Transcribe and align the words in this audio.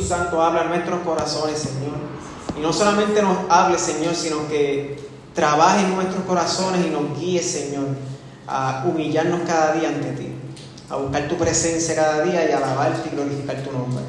Santo 0.00 0.42
habla 0.42 0.62
a 0.62 0.64
nuestros 0.64 1.00
corazones, 1.00 1.58
Señor. 1.58 1.96
Y 2.56 2.60
no 2.60 2.72
solamente 2.72 3.22
nos 3.22 3.38
hable, 3.48 3.78
Señor, 3.78 4.14
sino 4.14 4.48
que 4.48 4.98
trabaje 5.34 5.80
en 5.80 5.94
nuestros 5.94 6.24
corazones 6.24 6.86
y 6.86 6.90
nos 6.90 7.18
guíe, 7.18 7.42
Señor, 7.42 7.86
a 8.46 8.84
humillarnos 8.86 9.40
cada 9.46 9.74
día 9.74 9.88
ante 9.88 10.12
ti, 10.12 10.28
a 10.90 10.96
buscar 10.96 11.28
tu 11.28 11.36
presencia 11.36 11.94
cada 11.94 12.22
día 12.22 12.48
y 12.48 12.52
a 12.52 12.58
alabarte 12.58 13.08
y 13.10 13.14
glorificar 13.14 13.62
tu 13.62 13.72
nombre. 13.72 14.04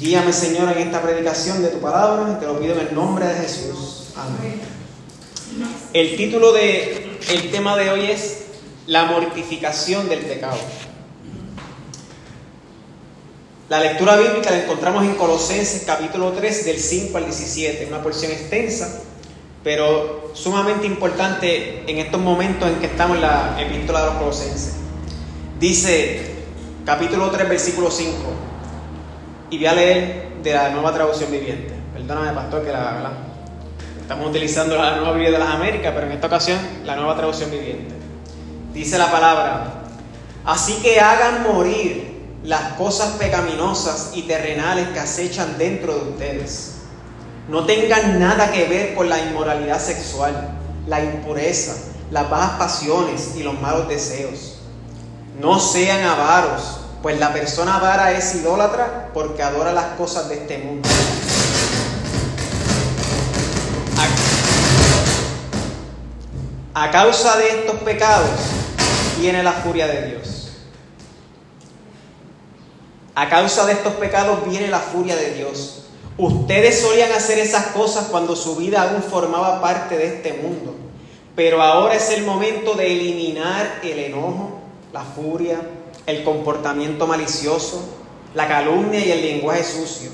Guíame, 0.00 0.32
Señor, 0.32 0.70
en 0.70 0.78
esta 0.78 1.02
predicación 1.02 1.60
de 1.60 1.68
tu 1.68 1.80
palabra, 1.80 2.38
te 2.38 2.46
lo 2.46 2.58
pido 2.60 2.74
en 2.74 2.86
el 2.86 2.94
nombre 2.94 3.26
de 3.26 3.34
Jesús. 3.34 4.12
Amén. 4.16 4.60
El 5.92 6.16
título 6.16 6.52
del 6.52 7.18
el 7.30 7.50
tema 7.50 7.76
de 7.76 7.90
hoy 7.90 8.04
es 8.06 8.44
la 8.86 9.06
mortificación 9.06 10.08
del 10.08 10.20
pecado. 10.20 10.58
La 13.68 13.80
lectura 13.80 14.16
bíblica 14.16 14.50
la 14.50 14.62
encontramos 14.62 15.04
en 15.04 15.14
Colosenses 15.16 15.82
capítulo 15.84 16.32
3 16.32 16.64
del 16.64 16.78
5 16.78 17.18
al 17.18 17.24
17, 17.26 17.84
una 17.84 18.02
porción 18.02 18.32
extensa, 18.32 19.02
pero 19.62 20.30
sumamente 20.32 20.86
importante 20.86 21.84
en 21.86 21.98
estos 21.98 22.18
momentos 22.18 22.66
en 22.66 22.76
que 22.76 22.86
estamos 22.86 23.16
en 23.16 23.22
la 23.24 23.60
epístola 23.60 24.00
de 24.00 24.06
los 24.06 24.14
Colosenses. 24.14 24.76
Dice 25.60 26.36
capítulo 26.86 27.30
3 27.30 27.46
versículo 27.46 27.90
5, 27.90 28.16
y 29.50 29.58
voy 29.58 29.66
a 29.66 29.74
leer 29.74 30.28
de 30.42 30.54
la 30.54 30.70
nueva 30.70 30.94
traducción 30.94 31.30
viviente. 31.30 31.74
Perdóname, 31.92 32.32
pastor, 32.32 32.64
que 32.64 32.72
la 32.72 33.12
estamos 34.00 34.30
utilizando 34.30 34.78
la 34.78 34.96
nueva 34.96 35.12
Biblia 35.12 35.32
de 35.32 35.40
las 35.40 35.50
Américas, 35.50 35.92
pero 35.94 36.06
en 36.06 36.12
esta 36.12 36.26
ocasión 36.26 36.58
la 36.86 36.96
nueva 36.96 37.14
traducción 37.16 37.50
viviente. 37.50 37.94
Dice 38.72 38.96
la 38.96 39.10
palabra, 39.10 39.82
así 40.46 40.76
que 40.80 40.98
hagan 41.00 41.42
morir 41.42 42.07
las 42.44 42.74
cosas 42.74 43.14
pecaminosas 43.18 44.10
y 44.14 44.22
terrenales 44.22 44.88
que 44.88 45.00
acechan 45.00 45.58
dentro 45.58 45.94
de 45.94 46.10
ustedes. 46.10 46.74
No 47.48 47.64
tengan 47.64 48.20
nada 48.20 48.52
que 48.52 48.66
ver 48.66 48.94
con 48.94 49.08
la 49.08 49.18
inmoralidad 49.18 49.80
sexual, 49.80 50.50
la 50.86 51.02
impureza, 51.02 51.74
las 52.10 52.28
bajas 52.28 52.58
pasiones 52.58 53.32
y 53.36 53.42
los 53.42 53.60
malos 53.60 53.88
deseos. 53.88 54.58
No 55.40 55.58
sean 55.58 56.04
avaros, 56.04 56.80
pues 57.02 57.18
la 57.18 57.32
persona 57.32 57.76
avara 57.76 58.12
es 58.12 58.34
idólatra 58.34 59.10
porque 59.14 59.42
adora 59.42 59.72
las 59.72 59.96
cosas 59.96 60.28
de 60.28 60.36
este 60.36 60.58
mundo. 60.58 60.88
A 66.74 66.90
causa 66.92 67.36
de 67.38 67.48
estos 67.48 67.76
pecados 67.80 68.30
viene 69.18 69.42
la 69.42 69.52
furia 69.52 69.88
de 69.88 70.06
Dios. 70.06 70.37
A 73.18 73.28
causa 73.28 73.66
de 73.66 73.72
estos 73.72 73.94
pecados 73.94 74.48
viene 74.48 74.68
la 74.68 74.78
furia 74.78 75.16
de 75.16 75.34
Dios. 75.34 75.80
Ustedes 76.18 76.80
solían 76.80 77.10
hacer 77.10 77.40
esas 77.40 77.66
cosas 77.72 78.06
cuando 78.12 78.36
su 78.36 78.54
vida 78.54 78.82
aún 78.82 79.02
formaba 79.02 79.60
parte 79.60 79.98
de 79.98 80.06
este 80.06 80.34
mundo. 80.34 80.76
Pero 81.34 81.60
ahora 81.60 81.96
es 81.96 82.10
el 82.10 82.24
momento 82.24 82.74
de 82.74 82.92
eliminar 82.92 83.80
el 83.82 83.98
enojo, 83.98 84.60
la 84.92 85.02
furia, 85.02 85.60
el 86.06 86.22
comportamiento 86.22 87.08
malicioso, 87.08 87.88
la 88.36 88.46
calumnia 88.46 89.04
y 89.04 89.10
el 89.10 89.20
lenguaje 89.20 89.64
sucio. 89.64 90.10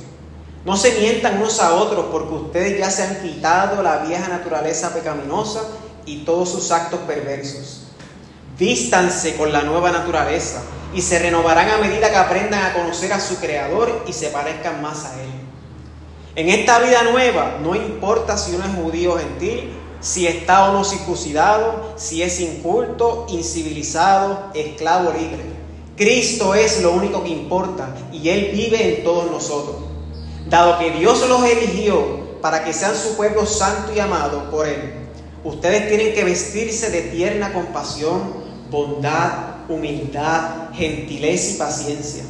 No 0.64 0.74
se 0.74 0.98
mientan 0.98 1.36
unos 1.36 1.60
a 1.60 1.74
otros 1.74 2.06
porque 2.10 2.32
ustedes 2.32 2.78
ya 2.78 2.90
se 2.90 3.02
han 3.02 3.20
quitado 3.20 3.82
la 3.82 3.98
vieja 3.98 4.28
naturaleza 4.28 4.94
pecaminosa 4.94 5.60
y 6.06 6.24
todos 6.24 6.48
sus 6.48 6.70
actos 6.70 7.00
perversos. 7.00 7.82
Vístanse 8.58 9.36
con 9.36 9.52
la 9.52 9.60
nueva 9.60 9.92
naturaleza 9.92 10.62
y 10.94 11.02
se 11.02 11.18
renovarán 11.18 11.70
a 11.70 11.78
medida 11.78 12.10
que 12.10 12.16
aprendan 12.16 12.62
a 12.62 12.72
conocer 12.72 13.12
a 13.12 13.20
su 13.20 13.36
Creador 13.36 14.04
y 14.06 14.12
se 14.12 14.28
parezcan 14.28 14.80
más 14.80 15.04
a 15.06 15.20
Él. 15.20 15.28
En 16.36 16.48
esta 16.48 16.78
vida 16.78 17.02
nueva, 17.02 17.58
no 17.62 17.74
importa 17.74 18.36
si 18.36 18.54
uno 18.54 18.64
es 18.64 18.74
judío 18.74 19.14
o 19.14 19.18
gentil, 19.18 19.72
si 20.00 20.26
está 20.26 20.70
o 20.70 20.72
no 20.72 20.84
circuncidado, 20.84 21.94
si 21.96 22.22
es 22.22 22.40
inculto, 22.40 23.26
incivilizado, 23.28 24.50
esclavo 24.54 25.12
libre. 25.12 25.42
Cristo 25.96 26.54
es 26.54 26.82
lo 26.82 26.92
único 26.92 27.22
que 27.22 27.30
importa 27.30 27.94
y 28.12 28.28
Él 28.28 28.50
vive 28.52 28.96
en 28.96 29.04
todos 29.04 29.30
nosotros. 29.30 29.76
Dado 30.48 30.78
que 30.78 30.90
Dios 30.90 31.26
los 31.28 31.42
eligió 31.44 32.38
para 32.40 32.64
que 32.64 32.72
sean 32.72 32.94
su 32.94 33.16
pueblo 33.16 33.46
santo 33.46 33.92
y 33.94 34.00
amado 34.00 34.50
por 34.50 34.66
Él, 34.68 34.92
ustedes 35.42 35.88
tienen 35.88 36.14
que 36.14 36.24
vestirse 36.24 36.90
de 36.90 37.02
tierna 37.02 37.52
compasión, 37.52 38.34
bondad, 38.70 39.53
humildad, 39.68 40.70
gentileza 40.72 41.54
y 41.54 41.58
paciencia. 41.58 42.24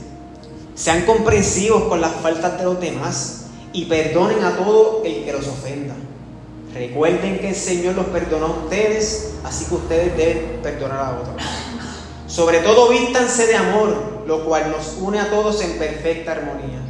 Sean 0.74 1.02
comprensivos 1.02 1.84
con 1.84 2.00
las 2.00 2.12
faltas 2.16 2.58
de 2.58 2.64
los 2.64 2.80
demás 2.80 3.46
y 3.72 3.84
perdonen 3.86 4.42
a 4.44 4.56
todo 4.56 5.02
el 5.04 5.24
que 5.24 5.32
los 5.32 5.46
ofenda. 5.46 5.94
Recuerden 6.72 7.38
que 7.38 7.50
el 7.50 7.54
Señor 7.54 7.94
los 7.94 8.06
perdonó 8.06 8.46
a 8.46 8.64
ustedes, 8.64 9.34
así 9.44 9.66
que 9.66 9.74
ustedes 9.74 10.16
deben 10.16 10.60
perdonar 10.62 11.00
a 11.00 11.20
otros. 11.20 11.36
Sobre 12.26 12.58
todo 12.60 12.88
vístanse 12.88 13.46
de 13.46 13.56
amor, 13.56 14.24
lo 14.26 14.44
cual 14.44 14.72
nos 14.72 14.96
une 15.00 15.20
a 15.20 15.30
todos 15.30 15.62
en 15.62 15.78
perfecta 15.78 16.32
armonía. 16.32 16.80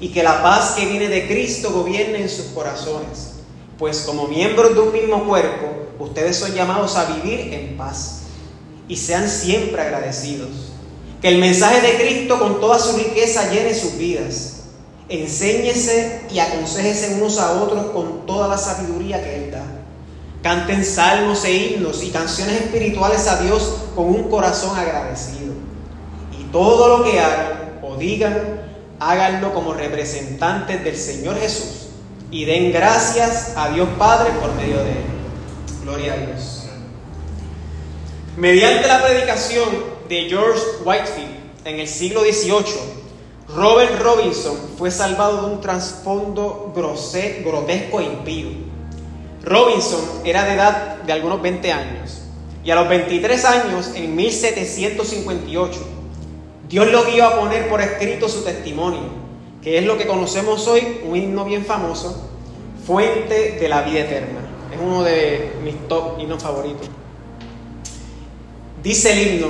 Y 0.00 0.08
que 0.08 0.22
la 0.22 0.42
paz 0.42 0.72
que 0.72 0.86
viene 0.86 1.08
de 1.08 1.28
Cristo 1.28 1.70
gobierne 1.70 2.22
en 2.22 2.28
sus 2.28 2.46
corazones. 2.46 3.34
Pues 3.78 4.00
como 4.00 4.26
miembros 4.26 4.74
de 4.74 4.80
un 4.80 4.92
mismo 4.92 5.24
cuerpo, 5.24 5.66
ustedes 6.00 6.36
son 6.36 6.52
llamados 6.52 6.96
a 6.96 7.04
vivir 7.04 7.54
en 7.54 7.76
paz 7.76 8.19
y 8.90 8.96
sean 8.96 9.28
siempre 9.28 9.80
agradecidos. 9.80 10.48
Que 11.22 11.28
el 11.28 11.38
mensaje 11.38 11.80
de 11.80 11.96
Cristo 11.96 12.40
con 12.40 12.60
toda 12.60 12.80
su 12.80 12.96
riqueza 12.96 13.48
llene 13.48 13.72
sus 13.72 13.96
vidas. 13.96 14.64
Enséñese 15.08 16.22
y 16.28 16.40
aconsejese 16.40 17.14
unos 17.14 17.38
a 17.38 17.52
otros 17.52 17.92
con 17.92 18.26
toda 18.26 18.48
la 18.48 18.58
sabiduría 18.58 19.22
que 19.22 19.44
Él 19.44 19.50
da. 19.52 19.62
Canten 20.42 20.84
salmos 20.84 21.44
e 21.44 21.52
himnos 21.52 22.02
y 22.02 22.10
canciones 22.10 22.62
espirituales 22.62 23.28
a 23.28 23.40
Dios 23.40 23.76
con 23.94 24.06
un 24.06 24.28
corazón 24.28 24.76
agradecido. 24.76 25.52
Y 26.40 26.44
todo 26.50 26.98
lo 26.98 27.04
que 27.04 27.20
hagan 27.20 27.78
o 27.82 27.94
digan, 27.96 28.60
háganlo 28.98 29.54
como 29.54 29.72
representantes 29.72 30.82
del 30.82 30.96
Señor 30.96 31.38
Jesús. 31.38 31.90
Y 32.32 32.44
den 32.44 32.72
gracias 32.72 33.52
a 33.56 33.68
Dios 33.68 33.88
Padre 33.96 34.30
por 34.40 34.52
medio 34.54 34.78
de 34.78 34.90
Él. 34.90 35.04
Gloria 35.84 36.14
a 36.14 36.16
Dios. 36.16 36.59
Mediante 38.40 38.88
la 38.88 39.02
predicación 39.02 39.68
de 40.08 40.22
George 40.30 40.62
Whitefield 40.82 41.66
en 41.66 41.78
el 41.78 41.86
siglo 41.86 42.22
XVIII, 42.22 42.80
Robert 43.54 44.00
Robinson 44.00 44.56
fue 44.78 44.90
salvado 44.90 45.42
de 45.42 45.52
un 45.52 45.60
trasfondo 45.60 46.72
grotesco 46.74 48.00
e 48.00 48.04
impío. 48.04 48.48
Robinson 49.42 50.00
era 50.24 50.46
de 50.46 50.54
edad 50.54 51.02
de 51.02 51.12
algunos 51.12 51.42
20 51.42 51.70
años 51.70 52.22
y 52.64 52.70
a 52.70 52.76
los 52.76 52.88
23 52.88 53.44
años, 53.44 53.90
en 53.94 54.16
1758, 54.16 55.78
Dios 56.66 56.86
lo 56.90 57.04
guió 57.04 57.26
a 57.26 57.40
poner 57.40 57.68
por 57.68 57.82
escrito 57.82 58.26
su 58.26 58.42
testimonio, 58.42 59.02
que 59.60 59.76
es 59.76 59.84
lo 59.84 59.98
que 59.98 60.06
conocemos 60.06 60.66
hoy, 60.66 61.02
un 61.04 61.14
himno 61.14 61.44
bien 61.44 61.66
famoso, 61.66 62.30
Fuente 62.86 63.58
de 63.60 63.68
la 63.68 63.82
Vida 63.82 64.00
Eterna. 64.00 64.40
Es 64.72 64.80
uno 64.80 65.02
de 65.02 65.52
mis 65.62 65.76
top 65.88 66.18
himnos 66.18 66.42
favoritos. 66.42 66.88
Dice 68.82 69.12
el 69.12 69.34
himno, 69.34 69.48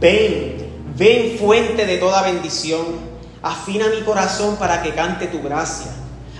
ven, 0.00 0.56
ven 0.96 1.38
fuente 1.38 1.86
de 1.86 1.98
toda 1.98 2.22
bendición, 2.22 2.86
afina 3.42 3.88
mi 3.88 4.02
corazón 4.02 4.56
para 4.56 4.82
que 4.82 4.94
cante 4.94 5.26
tu 5.26 5.42
gracia. 5.42 5.90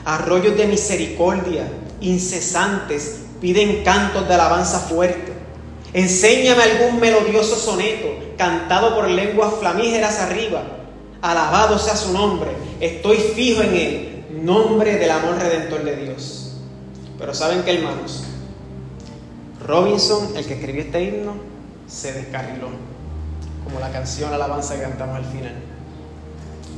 Arroyos 0.05 0.57
de 0.57 0.67
misericordia, 0.67 1.69
incesantes, 2.01 3.23
piden 3.41 3.83
cantos 3.83 4.29
de 4.29 4.35
alabanza 4.35 4.79
fuerte. 4.79 5.33
Enséñame 5.93 6.63
algún 6.63 7.01
melodioso 7.01 7.57
soneto, 7.57 8.09
cantado 8.39 8.95
por 8.95 9.11
lenguas 9.11 9.55
flamígeras 9.59 10.21
arriba. 10.21 10.63
Alabado 11.21 11.79
sea 11.79 11.97
su 11.97 12.13
nombre, 12.13 12.51
estoy 12.81 13.17
fijo 13.17 13.63
en 13.63 13.75
él, 13.75 14.25
nombre 14.43 14.97
del 14.97 15.11
amor 15.11 15.37
redentor 15.39 15.85
de 15.85 15.97
Dios. 15.97 16.53
Pero 17.19 17.35
¿saben 17.35 17.63
qué, 17.63 17.75
hermanos? 17.75 18.25
Robinson, 19.67 20.37
el 20.37 20.45
que 20.47 20.55
escribió 20.55 20.83
este 20.83 21.05
himno, 21.05 21.52
se 21.93 22.13
descarriló, 22.13 22.69
como 23.65 23.79
la 23.79 23.91
canción 23.91 24.33
alabanza 24.33 24.77
que 24.77 24.83
cantamos 24.83 25.17
al 25.17 25.25
final. 25.27 25.55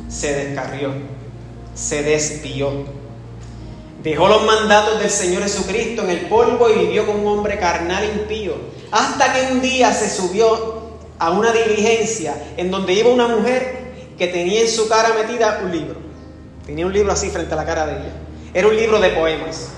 Se 0.09 0.35
descarrió, 0.35 0.93
se 1.75 2.03
desvió. 2.03 2.73
Dejó 4.03 4.29
los 4.29 4.45
mandatos 4.45 4.99
del 4.99 5.11
Señor 5.11 5.43
Jesucristo 5.45 6.03
en 6.03 6.11
el 6.11 6.21
polvo 6.27 6.69
y 6.69 6.87
vivió 6.87 7.07
como 7.07 7.21
un 7.21 7.39
hombre 7.39 7.59
carnal 7.59 8.05
impío. 8.05 8.55
Hasta 8.91 9.33
que 9.33 9.53
un 9.53 9.63
día 9.63 9.93
se 9.93 10.11
subió 10.11 10.99
a 11.19 11.31
una 11.31 11.53
diligencia 11.53 12.35
en 12.57 12.71
donde 12.71 12.93
iba 12.93 13.09
una 13.09 13.29
mujer 13.29 13.93
que 14.19 14.27
tenía 14.27 14.63
en 14.63 14.69
su 14.69 14.89
cara 14.89 15.15
metida 15.15 15.61
un 15.65 15.71
libro. 15.71 15.97
Tenía 16.67 16.87
un 16.87 16.93
libro 16.93 17.13
así 17.13 17.31
frente 17.31 17.55
a 17.55 17.57
la 17.57 17.65
cara 17.65 17.87
de 17.87 17.93
ella. 17.93 18.13
Era 18.53 18.69
un 18.69 18.77
libro 18.77 19.01
de 19.01 19.11
poemas. 19.11 19.69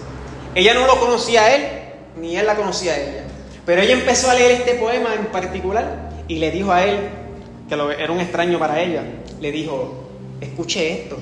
Ella 0.54 0.74
no 0.74 0.86
lo 0.86 0.98
conocía 0.98 1.44
a 1.44 1.54
él, 1.54 1.68
ni 2.16 2.36
él 2.36 2.46
la 2.46 2.56
conocía 2.56 2.92
a 2.92 2.98
ella. 2.98 3.25
Pero 3.66 3.82
ella 3.82 3.94
empezó 3.94 4.30
a 4.30 4.34
leer 4.34 4.52
este 4.52 4.74
poema 4.74 5.12
en 5.14 5.26
particular 5.26 6.10
y 6.28 6.36
le 6.36 6.52
dijo 6.52 6.72
a 6.72 6.84
él, 6.84 7.08
que 7.68 7.74
era 7.74 8.12
un 8.12 8.20
extraño 8.20 8.60
para 8.60 8.80
ella, 8.80 9.02
le 9.40 9.50
dijo, 9.50 10.08
escuche 10.40 11.02
esto, 11.02 11.18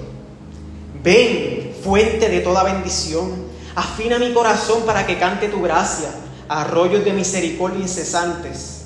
ven, 1.03 1.75
fuente 1.83 2.29
de 2.29 2.41
toda 2.41 2.63
bendición, 2.63 3.47
afina 3.75 4.19
mi 4.19 4.35
corazón 4.35 4.83
para 4.85 5.07
que 5.07 5.19
cante 5.19 5.49
tu 5.49 5.63
gracia, 5.63 6.11
arroyos 6.47 7.03
de 7.05 7.15
misericordia 7.15 7.81
incesantes. 7.81 8.83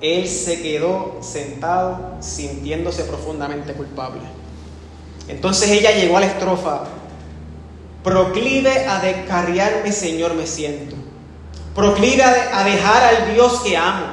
Él 0.00 0.28
se 0.28 0.62
quedó 0.62 1.18
sentado 1.20 2.16
sintiéndose 2.20 3.04
profundamente 3.04 3.72
culpable. 3.72 4.20
Entonces 5.26 5.68
ella 5.70 5.90
llegó 5.90 6.18
a 6.18 6.20
la 6.20 6.26
estrofa, 6.26 6.84
proclive 8.04 8.86
a 8.86 9.00
descarriarme, 9.00 9.90
Señor, 9.90 10.34
me 10.34 10.46
siento. 10.46 11.03
Proclive 11.74 12.22
a 12.22 12.64
dejar 12.64 13.02
al 13.02 13.34
Dios 13.34 13.60
que 13.60 13.76
amo. 13.76 14.06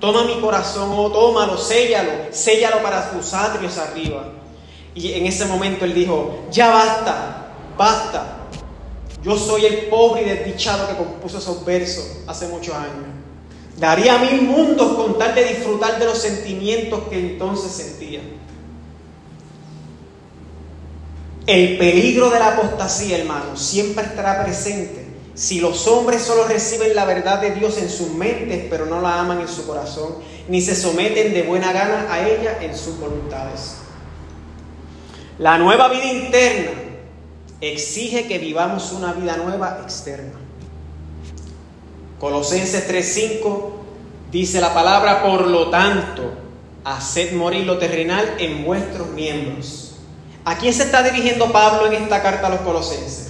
Toma 0.00 0.24
mi 0.24 0.40
corazón, 0.40 0.90
oh, 0.94 1.10
tómalo, 1.10 1.56
séllalo, 1.58 2.12
séllalo 2.30 2.82
para 2.82 3.10
tus 3.10 3.34
atrios 3.34 3.76
arriba. 3.78 4.32
Y 4.94 5.12
en 5.12 5.26
ese 5.26 5.44
momento 5.44 5.84
él 5.84 5.94
dijo, 5.94 6.46
ya 6.50 6.70
basta, 6.70 7.48
basta. 7.76 8.38
Yo 9.22 9.36
soy 9.36 9.66
el 9.66 9.76
pobre 9.86 10.22
y 10.22 10.24
desdichado 10.24 10.88
que 10.88 10.96
compuso 10.96 11.38
esos 11.38 11.64
versos 11.64 12.18
hace 12.26 12.48
muchos 12.48 12.74
años. 12.74 13.06
Daría 13.78 14.16
mil 14.18 14.42
mundos 14.42 14.94
con 14.96 15.18
tal 15.18 15.34
de 15.34 15.44
disfrutar 15.44 15.98
de 15.98 16.06
los 16.06 16.16
sentimientos 16.16 17.02
que 17.10 17.18
entonces 17.18 17.72
sentía. 17.72 18.20
El 21.46 21.76
peligro 21.76 22.30
de 22.30 22.38
la 22.38 22.54
apostasía, 22.54 23.18
hermano, 23.18 23.56
siempre 23.56 24.04
estará 24.04 24.42
presente 24.42 25.05
si 25.36 25.60
los 25.60 25.86
hombres 25.86 26.22
solo 26.22 26.48
reciben 26.48 26.96
la 26.96 27.04
verdad 27.04 27.40
de 27.40 27.52
Dios 27.52 27.78
en 27.78 27.88
sus 27.88 28.10
mentes, 28.10 28.64
pero 28.68 28.86
no 28.86 29.00
la 29.00 29.20
aman 29.20 29.40
en 29.40 29.46
su 29.46 29.64
corazón, 29.64 30.16
ni 30.48 30.60
se 30.60 30.74
someten 30.74 31.32
de 31.32 31.44
buena 31.44 31.72
gana 31.72 32.12
a 32.12 32.28
ella 32.28 32.58
en 32.60 32.76
sus 32.76 32.98
voluntades. 32.98 33.76
La 35.38 35.58
nueva 35.58 35.88
vida 35.88 36.06
interna 36.06 36.72
exige 37.60 38.26
que 38.26 38.38
vivamos 38.38 38.90
una 38.90 39.12
vida 39.12 39.36
nueva 39.36 39.78
externa. 39.84 40.32
Colosenses 42.18 42.88
3:5 42.88 43.70
dice 44.32 44.60
la 44.60 44.74
palabra, 44.74 45.22
por 45.22 45.46
lo 45.46 45.70
tanto, 45.70 46.32
haced 46.82 47.32
morir 47.34 47.64
lo 47.64 47.78
terrenal 47.78 48.34
en 48.38 48.64
vuestros 48.64 49.08
miembros 49.10 49.86
¿A 50.46 50.56
quién 50.56 50.72
se 50.72 50.84
está 50.84 51.02
dirigiendo 51.02 51.50
Pablo 51.50 51.88
en 51.88 52.04
esta 52.04 52.22
carta 52.22 52.46
a 52.46 52.50
los 52.50 52.60
colosenses? 52.60 53.25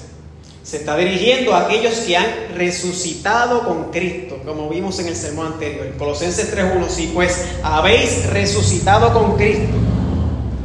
Se 0.67 0.79
está 0.79 0.97
dirigiendo 0.97 1.55
a 1.55 1.61
aquellos 1.61 1.95
que 1.99 2.17
han 2.17 2.27
resucitado 2.57 3.63
con 3.65 3.93
Cristo, 3.93 4.41
como 4.45 4.69
vimos 4.69 4.99
en 4.99 5.07
el 5.07 5.15
sermón 5.15 5.47
anterior. 5.53 5.93
Colosenses 5.97 6.53
3.1, 6.53 6.89
sí, 6.89 7.13
pues 7.15 7.51
habéis 7.63 8.29
resucitado 8.31 9.13
con 9.13 9.37
Cristo. 9.37 9.77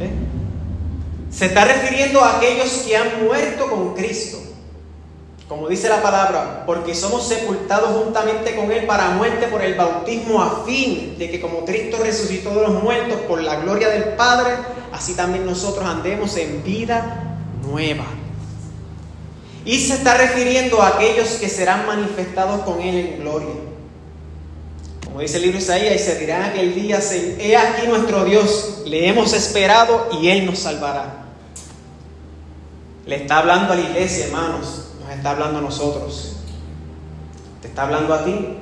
¿Eh? 0.00 0.10
Se 1.30 1.46
está 1.46 1.66
refiriendo 1.66 2.20
a 2.20 2.38
aquellos 2.38 2.68
que 2.84 2.96
han 2.96 3.24
muerto 3.24 3.70
con 3.70 3.94
Cristo. 3.94 4.38
Como 5.48 5.68
dice 5.68 5.88
la 5.88 6.02
palabra, 6.02 6.64
porque 6.66 6.96
somos 6.96 7.28
sepultados 7.28 8.02
juntamente 8.02 8.56
con 8.56 8.72
Él 8.72 8.86
para 8.86 9.10
muerte 9.10 9.46
por 9.46 9.62
el 9.62 9.74
bautismo 9.74 10.42
a 10.42 10.64
fin 10.66 11.16
de 11.16 11.30
que 11.30 11.40
como 11.40 11.64
Cristo 11.64 11.98
resucitó 12.02 12.52
de 12.52 12.62
los 12.62 12.82
muertos 12.82 13.20
por 13.28 13.40
la 13.40 13.54
gloria 13.60 13.88
del 13.88 14.14
Padre, 14.14 14.54
así 14.92 15.14
también 15.14 15.46
nosotros 15.46 15.84
andemos 15.84 16.36
en 16.38 16.64
vida 16.64 17.38
nueva. 17.62 18.21
Y 19.64 19.78
se 19.78 19.94
está 19.94 20.16
refiriendo 20.16 20.82
a 20.82 20.88
aquellos 20.88 21.28
que 21.34 21.48
serán 21.48 21.86
manifestados 21.86 22.62
con 22.62 22.80
Él 22.80 22.96
en 22.96 23.20
gloria. 23.20 23.54
Como 25.04 25.20
dice 25.20 25.36
el 25.36 25.42
libro 25.42 25.58
de 25.58 25.64
Isaías, 25.64 25.94
y 25.94 25.98
se 25.98 26.18
dirán 26.18 26.42
aquel 26.42 26.74
día, 26.74 27.00
he 27.38 27.56
aquí 27.56 27.86
nuestro 27.86 28.24
Dios, 28.24 28.82
le 28.86 29.08
hemos 29.08 29.32
esperado 29.34 30.08
y 30.20 30.28
Él 30.28 30.46
nos 30.46 30.58
salvará. 30.58 31.26
Le 33.06 33.16
está 33.16 33.38
hablando 33.38 33.72
a 33.72 33.76
la 33.76 33.82
iglesia, 33.82 34.26
hermanos 34.26 34.82
está 35.14 35.30
hablando 35.30 35.58
a 35.58 35.62
nosotros. 35.62 36.36
Te 37.60 37.68
está 37.68 37.82
hablando 37.82 38.14
a 38.14 38.24
ti. 38.24 38.58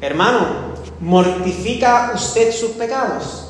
Hermano, 0.00 0.74
¿mortifica 1.00 2.12
usted 2.14 2.52
sus 2.52 2.72
pecados? 2.72 3.48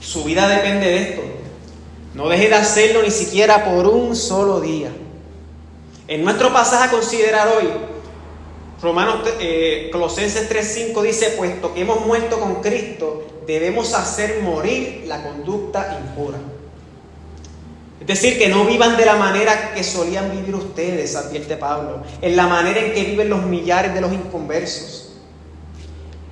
Su 0.00 0.24
vida 0.24 0.48
depende 0.48 0.86
de 0.86 1.02
esto. 1.02 1.22
No 2.14 2.28
deje 2.28 2.48
de 2.48 2.54
hacerlo 2.54 3.02
ni 3.02 3.10
siquiera 3.10 3.64
por 3.64 3.86
un 3.86 4.14
solo 4.14 4.60
día. 4.60 4.90
En 6.06 6.22
nuestro 6.22 6.52
pasaje 6.52 6.84
a 6.84 6.90
considerar 6.90 7.48
hoy, 7.48 7.68
Romanos 8.82 9.20
eh, 9.40 9.88
Colosenses 9.90 10.50
3:5 10.50 11.02
dice, 11.02 11.30
puesto 11.30 11.72
que 11.72 11.80
hemos 11.80 12.04
muerto 12.04 12.38
con 12.38 12.60
Cristo, 12.60 13.26
debemos 13.46 13.94
hacer 13.94 14.42
morir 14.42 15.04
la 15.06 15.22
conducta 15.22 15.98
impura. 15.98 16.38
Es 18.00 18.06
decir, 18.06 18.36
que 18.36 18.48
no 18.48 18.66
vivan 18.66 18.98
de 18.98 19.06
la 19.06 19.16
manera 19.16 19.72
que 19.72 19.82
solían 19.82 20.30
vivir 20.30 20.54
ustedes, 20.54 21.16
advierte 21.16 21.56
Pablo, 21.56 22.02
en 22.20 22.36
la 22.36 22.46
manera 22.46 22.80
en 22.80 22.92
que 22.92 23.04
viven 23.04 23.30
los 23.30 23.42
millares 23.44 23.94
de 23.94 24.02
los 24.02 24.12
inconversos. 24.12 25.14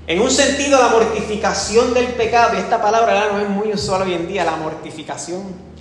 En 0.07 0.21
un 0.21 0.31
sentido, 0.31 0.79
la 0.79 0.89
mortificación 0.89 1.95
del 1.95 2.09
pecado, 2.09 2.57
y 2.57 2.61
esta 2.61 2.83
palabra 2.83 3.31
no 3.33 3.41
es 3.41 3.49
muy 3.49 3.73
usual 3.73 4.03
hoy 4.03 4.13
en 4.13 4.29
día, 4.29 4.45
la 4.45 4.57
mortificación. 4.57 5.72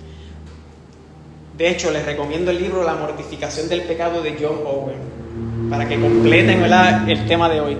De 1.56 1.68
hecho, 1.68 1.90
les 1.90 2.04
recomiendo 2.04 2.50
el 2.50 2.62
libro 2.62 2.82
La 2.82 2.94
mortificación 2.94 3.68
del 3.68 3.82
pecado 3.82 4.22
de 4.22 4.36
John 4.40 4.60
Owen, 4.64 5.68
para 5.70 5.86
que 5.86 6.00
completen 6.00 6.62
el 6.62 7.26
tema 7.26 7.48
de 7.48 7.60
hoy. 7.60 7.76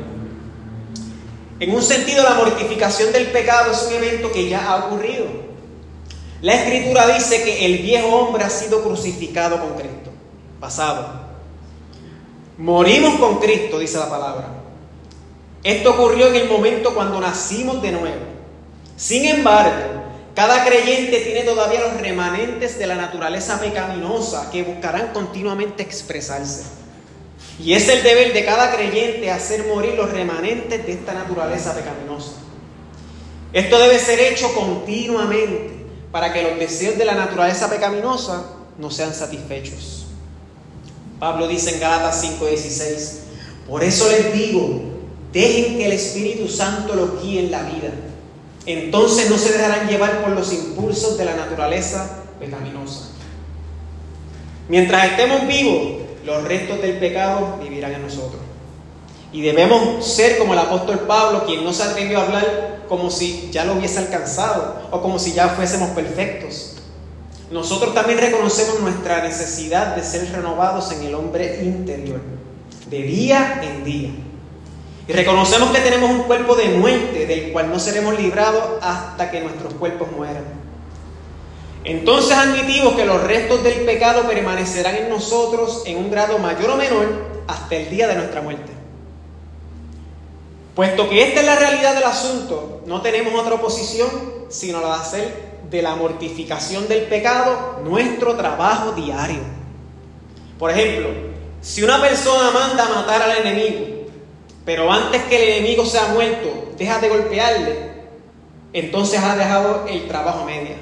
En 1.58 1.74
un 1.74 1.82
sentido, 1.82 2.22
la 2.22 2.34
mortificación 2.34 3.12
del 3.12 3.26
pecado 3.28 3.72
es 3.72 3.86
un 3.88 3.94
evento 3.94 4.30
que 4.32 4.48
ya 4.48 4.66
ha 4.66 4.86
ocurrido. 4.86 5.26
La 6.42 6.54
escritura 6.54 7.06
dice 7.14 7.44
que 7.44 7.64
el 7.66 7.78
viejo 7.78 8.08
hombre 8.08 8.42
ha 8.42 8.50
sido 8.50 8.82
crucificado 8.82 9.60
con 9.60 9.75
Cristo, 9.75 10.10
pasado. 10.58 11.22
Morimos 12.58 13.14
con 13.14 13.38
Cristo, 13.38 13.78
dice 13.78 13.98
la 13.98 14.10
palabra. 14.10 14.48
Esto 15.62 15.90
ocurrió 15.90 16.26
en 16.26 16.34
el 16.34 16.48
momento 16.48 16.92
cuando 16.94 17.20
nacimos 17.20 17.80
de 17.80 17.92
nuevo. 17.92 18.25
Sin 18.96 19.25
embargo, 19.25 20.01
cada 20.34 20.64
creyente 20.64 21.20
tiene 21.20 21.43
todavía 21.43 21.81
los 21.81 22.00
remanentes 22.00 22.79
de 22.79 22.87
la 22.87 22.94
naturaleza 22.94 23.61
pecaminosa 23.61 24.50
que 24.50 24.62
buscarán 24.62 25.12
continuamente 25.12 25.82
expresarse. 25.82 26.64
Y 27.58 27.75
es 27.75 27.88
el 27.88 28.02
deber 28.02 28.32
de 28.32 28.44
cada 28.44 28.75
creyente 28.75 29.31
hacer 29.31 29.67
morir 29.67 29.94
los 29.94 30.11
remanentes 30.11 30.87
de 30.87 30.93
esta 30.93 31.12
naturaleza 31.12 31.75
pecaminosa. 31.75 32.32
Esto 33.52 33.79
debe 33.79 33.99
ser 33.99 34.20
hecho 34.20 34.55
continuamente 34.55 35.84
para 36.11 36.32
que 36.32 36.43
los 36.43 36.58
deseos 36.58 36.96
de 36.96 37.05
la 37.05 37.14
naturaleza 37.14 37.69
pecaminosa 37.69 38.46
no 38.78 38.90
sean 38.90 39.14
satisfechos. 39.14 40.06
Pablo 41.18 41.47
dice 41.47 41.75
en 41.75 41.80
Gálatas 41.80 42.23
5:16, 42.23 43.18
por 43.68 43.85
eso 43.85 44.09
les 44.09 44.33
digo, 44.33 44.80
dejen 45.33 45.76
que 45.76 45.87
el 45.87 45.92
Espíritu 45.92 46.49
Santo 46.49 46.95
los 46.95 47.23
guíe 47.23 47.40
en 47.40 47.50
la 47.50 47.62
vida. 47.62 47.90
Entonces 48.66 49.28
no 49.28 49.38
se 49.38 49.52
dejarán 49.52 49.88
llevar 49.88 50.23
por 50.23 50.31
los 50.31 50.52
impulsos 50.52 51.19
de 51.19 51.25
la 51.25 51.35
naturaleza 51.35 52.23
pecaminosa. 52.38 53.09
Mientras 54.69 55.04
estemos 55.11 55.47
vivos, 55.47 56.02
los 56.25 56.45
restos 56.45 56.81
del 56.81 56.99
pecado 56.99 57.59
vivirán 57.61 57.95
en 57.95 58.02
nosotros. 58.02 58.40
Y 59.33 59.40
debemos 59.40 60.07
ser 60.07 60.38
como 60.38 60.52
el 60.52 60.59
apóstol 60.59 61.00
Pablo, 61.00 61.45
quien 61.47 61.64
no 61.64 61.73
se 61.73 61.83
atrevió 61.83 62.21
a 62.21 62.25
hablar 62.25 62.83
como 62.88 63.11
si 63.11 63.49
ya 63.50 63.64
lo 63.64 63.75
hubiese 63.75 63.99
alcanzado 63.99 64.88
o 64.90 65.00
como 65.00 65.19
si 65.19 65.33
ya 65.33 65.49
fuésemos 65.49 65.90
perfectos. 65.90 66.76
Nosotros 67.50 67.95
también 67.95 68.19
reconocemos 68.19 68.81
nuestra 68.81 69.23
necesidad 69.23 69.97
de 69.97 70.04
ser 70.04 70.31
renovados 70.31 70.92
en 70.92 71.02
el 71.02 71.14
hombre 71.14 71.62
interior, 71.62 72.21
de 72.88 73.02
día 73.02 73.61
en 73.62 73.85
día. 73.85 74.11
Reconocemos 75.12 75.71
que 75.71 75.81
tenemos 75.81 76.11
un 76.11 76.23
cuerpo 76.23 76.54
de 76.54 76.71
muerte 76.71 77.26
del 77.26 77.52
cual 77.52 77.71
no 77.71 77.78
seremos 77.78 78.19
librados 78.19 78.64
hasta 78.81 79.31
que 79.31 79.40
nuestros 79.40 79.75
cuerpos 79.75 80.09
mueran. 80.16 80.45
Entonces 81.85 82.37
admitimos 82.37 82.95
que 82.95 83.04
los 83.04 83.23
restos 83.23 83.62
del 83.62 83.81
pecado 83.85 84.26
permanecerán 84.26 84.97
en 84.97 85.09
nosotros 85.11 85.83
en 85.85 85.99
un 85.99 86.11
grado 86.11 86.38
mayor 86.38 86.71
o 86.71 86.76
menor 86.76 87.07
hasta 87.47 87.76
el 87.76 87.90
día 87.90 88.09
de 88.09 88.14
nuestra 88.14 88.40
muerte. 88.40 88.73
Puesto 90.75 91.09
que 91.11 91.28
esta 91.28 91.40
es 91.40 91.47
la 91.47 91.57
realidad 91.57 91.95
del 91.95 92.04
asunto, 92.04 92.81
no 92.87 93.02
tenemos 93.02 93.35
otra 93.35 93.57
oposición 93.57 94.09
sino 94.49 94.81
la 94.81 94.88
de 94.88 94.95
hacer 94.95 95.52
de 95.71 95.83
la 95.83 95.97
mortificación 95.97 96.87
del 96.87 97.02
pecado 97.02 97.81
nuestro 97.85 98.37
trabajo 98.37 98.92
diario. 98.92 99.40
Por 100.59 100.71
ejemplo, 100.71 101.09
si 101.61 101.83
una 101.83 102.00
persona 102.00 102.50
manda 102.50 102.87
a 102.87 102.88
matar 102.90 103.23
al 103.23 103.38
enemigo, 103.38 103.91
pero 104.64 104.90
antes 104.90 105.23
que 105.25 105.37
el 105.37 105.57
enemigo 105.57 105.85
sea 105.85 106.09
muerto, 106.09 106.73
deja 106.78 106.99
de 106.99 107.09
golpearle, 107.09 107.92
entonces 108.73 109.21
ha 109.21 109.37
dejado 109.37 109.87
el 109.88 110.07
trabajo 110.09 110.40
a 110.40 110.47
media. 110.47 110.76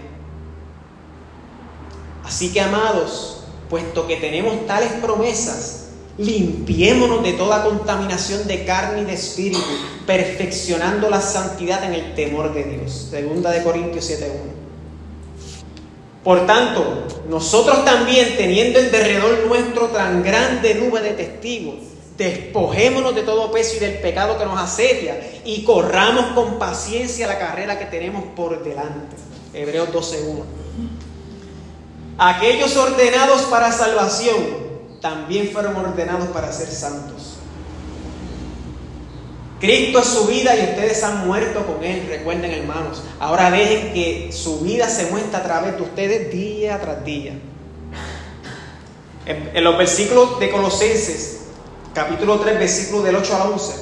Así 2.25 2.53
que, 2.53 2.61
amados, 2.61 3.45
puesto 3.69 4.07
que 4.07 4.17
tenemos 4.17 4.67
tales 4.67 4.93
promesas, 5.03 5.81
Limpiémonos 6.21 7.23
de 7.23 7.33
toda 7.33 7.65
contaminación 7.65 8.47
de 8.47 8.67
carne 8.67 9.03
y 9.03 9.05
de 9.07 9.15
espíritu, 9.15 9.65
perfeccionando 10.07 11.09
la 11.09 11.23
santidad 11.23 11.83
en 11.85 11.95
el 11.95 12.15
temor 12.15 12.53
de 12.53 12.65
Dios. 12.65 13.09
Segunda 13.11 13.51
de 13.51 13.63
Corintios 13.63 14.11
7.1. 14.11 14.29
Por 16.23 16.47
tanto, 16.47 17.07
nosotros 17.31 17.87
también, 17.87 18.37
teniendo 18.37 18.79
en 18.81 18.91
derredor 18.91 19.47
nuestro 19.47 19.87
tan 19.87 20.23
grande 20.23 20.75
nube 20.75 21.01
de 21.01 21.13
testigos, 21.13 21.77
despojémonos 22.21 23.15
de 23.15 23.23
todo 23.23 23.51
peso 23.51 23.77
y 23.77 23.79
del 23.79 23.95
pecado 23.95 24.37
que 24.37 24.45
nos 24.45 24.61
asedia 24.61 25.19
y 25.43 25.65
corramos 25.65 26.35
con 26.35 26.59
paciencia 26.59 27.27
la 27.27 27.39
carrera 27.39 27.79
que 27.79 27.87
tenemos 27.87 28.25
por 28.37 28.63
delante. 28.63 29.17
Hebreos 29.55 29.89
12.1. 29.89 30.43
Aquellos 32.19 32.77
ordenados 32.77 33.41
para 33.45 33.73
salvación 33.73 34.37
también 35.01 35.49
fueron 35.51 35.75
ordenados 35.77 36.29
para 36.29 36.53
ser 36.53 36.69
santos. 36.69 37.39
Cristo 39.59 40.01
es 40.01 40.07
su 40.07 40.27
vida 40.27 40.55
y 40.57 40.61
ustedes 40.61 41.03
han 41.03 41.27
muerto 41.27 41.65
con 41.65 41.83
Él, 41.83 42.07
recuerden 42.07 42.51
hermanos. 42.51 43.03
Ahora 43.19 43.51
dejen 43.51 43.95
que 43.95 44.31
su 44.31 44.61
vida 44.61 44.91
se 44.91 45.11
muestre 45.11 45.37
a 45.39 45.43
través 45.43 45.77
de 45.77 45.83
ustedes 45.83 46.31
día 46.31 46.79
tras 46.81 47.03
día. 47.03 47.33
En, 49.25 49.65
los 49.65 49.79
versículos 49.79 50.39
de 50.39 50.51
Colosenses, 50.51 51.40
capítulo 51.95 52.39
3, 52.39 52.59
versículos 52.59 53.05
del 53.05 53.17
8 53.17 53.37
al 53.37 53.53
11, 53.53 53.73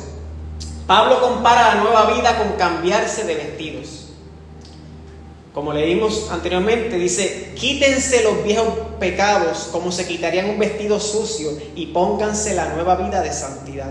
Pablo 0.86 1.20
compara 1.20 1.74
la 1.74 1.82
nueva 1.82 2.10
vida 2.12 2.38
con 2.38 2.52
cambiarse 2.52 3.24
de 3.24 3.34
vestidos. 3.34 4.06
Como 5.52 5.72
leímos 5.72 6.30
anteriormente, 6.30 6.96
dice, 6.96 7.52
quítense 7.56 8.22
los 8.22 8.44
viejos 8.44 8.66
pecados 9.00 9.68
como 9.72 9.90
se 9.90 10.06
quitarían 10.06 10.48
un 10.50 10.58
vestido 10.58 11.00
sucio 11.00 11.50
y 11.74 11.86
pónganse 11.86 12.54
la 12.54 12.68
nueva 12.74 12.96
vida 12.96 13.22
de 13.22 13.32
santidad. 13.32 13.90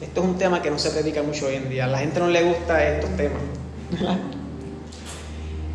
Esto 0.00 0.22
es 0.22 0.26
un 0.26 0.38
tema 0.38 0.62
que 0.62 0.70
no 0.70 0.78
se 0.78 0.90
predica 0.90 1.22
mucho 1.22 1.46
hoy 1.46 1.56
en 1.56 1.68
día. 1.68 1.84
A 1.84 1.88
la 1.88 1.98
gente 1.98 2.18
no 2.18 2.28
le 2.28 2.42
gusta 2.42 2.82
estos 2.82 3.14
temas. 3.16 3.42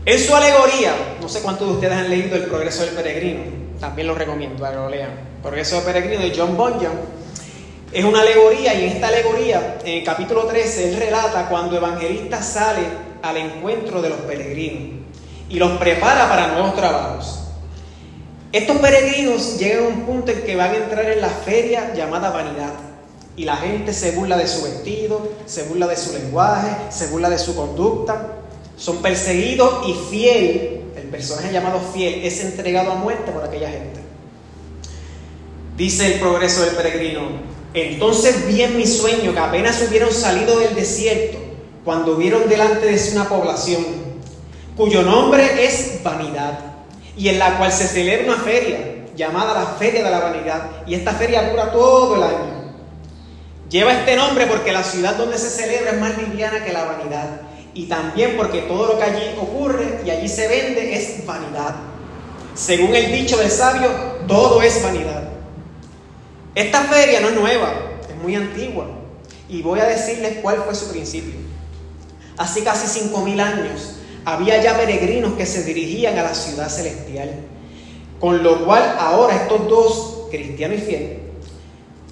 en 0.06 0.20
su 0.20 0.36
alegoría, 0.36 0.96
no 1.22 1.30
sé 1.30 1.42
cuántos 1.42 1.68
de 1.68 1.74
ustedes 1.76 1.94
han 1.94 2.10
leído 2.10 2.36
El 2.36 2.46
Progreso 2.46 2.84
del 2.84 2.96
Peregrino. 2.96 3.44
También 3.80 4.08
lo 4.08 4.16
recomiendo 4.16 4.60
para 4.60 4.72
que 4.72 4.78
lo 4.78 4.90
lean. 4.90 5.12
Progreso 5.44 5.76
del 5.76 5.86
Peregrino 5.86 6.24
de 6.24 6.34
John 6.36 6.58
Bunyan. 6.58 6.94
Es 7.96 8.04
una 8.04 8.20
alegoría 8.20 8.74
y 8.74 8.84
en 8.84 8.90
esta 8.90 9.08
alegoría, 9.08 9.78
en 9.86 10.00
el 10.00 10.04
capítulo 10.04 10.44
13, 10.48 10.90
él 10.90 10.98
relata 10.98 11.48
cuando 11.48 11.78
evangelista 11.78 12.44
sale 12.44 12.82
al 13.22 13.38
encuentro 13.38 14.02
de 14.02 14.10
los 14.10 14.20
peregrinos 14.20 15.06
y 15.48 15.58
los 15.58 15.78
prepara 15.78 16.28
para 16.28 16.50
nuevos 16.50 16.76
trabajos. 16.76 17.40
Estos 18.52 18.80
peregrinos 18.80 19.58
llegan 19.58 19.86
a 19.86 19.88
un 19.88 20.02
punto 20.02 20.34
en 20.34 20.42
que 20.42 20.58
van 20.58 20.72
a 20.72 20.76
entrar 20.76 21.10
en 21.10 21.22
la 21.22 21.30
feria 21.30 21.94
llamada 21.94 22.32
vanidad. 22.32 22.74
Y 23.38 23.46
la 23.46 23.56
gente 23.56 23.94
se 23.94 24.12
burla 24.12 24.36
de 24.36 24.50
su 24.50 24.64
vestido, 24.64 25.32
se 25.46 25.64
burla 25.64 25.88
de 25.88 25.96
su 25.96 26.12
lenguaje, 26.12 26.76
se 26.90 27.08
burla 27.08 27.30
de 27.30 27.40
su 27.40 27.56
conducta. 27.56 28.28
Son 28.76 29.02
perseguidos 29.02 29.88
y 29.88 29.94
fiel, 30.12 30.82
el 30.98 31.08
personaje 31.10 31.54
llamado 31.54 31.80
fiel, 31.94 32.26
es 32.26 32.42
entregado 32.42 32.92
a 32.92 32.96
muerte 32.96 33.32
por 33.32 33.46
aquella 33.46 33.70
gente. 33.70 34.02
Dice 35.78 36.14
el 36.14 36.20
progreso 36.20 36.62
del 36.66 36.76
peregrino, 36.76 37.55
entonces 37.76 38.48
vi 38.48 38.62
en 38.62 38.78
mi 38.78 38.88
sueño 38.88 39.34
que 39.34 39.40
apenas 39.40 39.82
hubieron 39.88 40.12
salido 40.12 40.60
del 40.60 40.76
desierto, 40.76 41.38
cuando 41.84 42.16
vieron 42.16 42.48
delante 42.48 42.86
de 42.86 42.98
sí 42.98 43.16
una 43.16 43.30
población, 43.30 43.86
cuyo 44.76 45.04
nombre 45.04 45.66
es 45.66 46.02
vanidad, 46.04 46.60
y 47.18 47.30
en 47.30 47.40
la 47.40 47.58
cual 47.58 47.72
se 47.72 47.88
celebra 47.88 48.34
una 48.34 48.44
feria, 48.44 49.06
llamada 49.16 49.54
la 49.54 49.66
Feria 49.78 50.04
de 50.04 50.12
la 50.12 50.20
Vanidad, 50.20 50.70
y 50.88 50.96
esta 50.96 51.14
feria 51.14 51.50
dura 51.50 51.72
todo 51.72 52.16
el 52.16 52.24
año. 52.24 52.56
Lleva 53.70 53.94
este 53.94 54.16
nombre 54.16 54.46
porque 54.46 54.72
la 54.72 54.84
ciudad 54.84 55.16
donde 55.16 55.38
se 55.38 55.50
celebra 55.50 55.92
es 55.92 56.00
más 56.00 56.18
liviana 56.18 56.64
que 56.64 56.72
la 56.72 56.86
vanidad. 56.86 57.42
Y 57.74 57.88
también 57.88 58.38
porque 58.38 58.62
todo 58.62 58.94
lo 58.94 58.98
que 58.98 59.04
allí 59.04 59.36
ocurre 59.38 60.02
y 60.06 60.10
allí 60.10 60.30
se 60.30 60.48
vende 60.48 60.96
es 60.96 61.26
vanidad. 61.26 61.76
Según 62.54 62.96
el 62.96 63.12
dicho 63.12 63.38
del 63.38 63.52
sabio, 63.52 63.90
todo 64.28 64.62
es 64.62 64.82
vanidad. 64.82 65.25
Esta 66.56 66.84
feria 66.86 67.20
no 67.20 67.28
es 67.30 67.36
nueva, 67.36 67.74
es 68.10 68.16
muy 68.24 68.36
antigua. 68.36 68.88
Y 69.50 69.62
voy 69.62 69.80
a 69.80 69.86
decirles 69.86 70.38
cuál 70.42 70.64
fue 70.64 70.74
su 70.74 70.90
principio. 70.90 71.36
Hace 72.38 72.64
casi 72.64 72.88
cinco 72.88 73.22
mil 73.22 73.40
años 73.40 73.98
había 74.24 74.62
ya 74.62 74.78
peregrinos 74.78 75.34
que 75.34 75.46
se 75.46 75.64
dirigían 75.64 76.18
a 76.18 76.24
la 76.24 76.34
ciudad 76.34 76.70
celestial. 76.70 77.32
Con 78.20 78.42
lo 78.42 78.66
cual 78.66 78.96
ahora 78.98 79.36
estos 79.36 79.68
dos, 79.68 80.28
cristiano 80.32 80.74
y 80.74 80.80
fiel, 80.80 81.20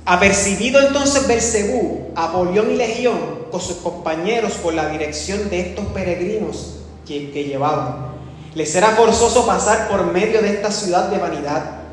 Apercibido 0.06 0.82
entonces 0.82 1.28
Belcebú, 1.28 2.12
Apolión 2.16 2.72
y 2.72 2.76
Legión 2.76 3.18
con 3.50 3.62
sus 3.62 3.78
compañeros 3.78 4.54
por 4.54 4.74
la 4.74 4.90
dirección 4.90 5.50
de 5.50 5.62
estos 5.62 5.86
peregrinos 5.88 6.80
que, 7.08 7.32
que 7.32 7.46
llevaban, 7.46 8.12
les 8.54 8.76
era 8.76 8.90
forzoso 8.90 9.46
pasar 9.48 9.88
por 9.88 10.12
medio 10.12 10.42
de 10.42 10.50
esta 10.50 10.72
ciudad 10.72 11.08
de 11.08 11.20
vanidad. 11.20 11.84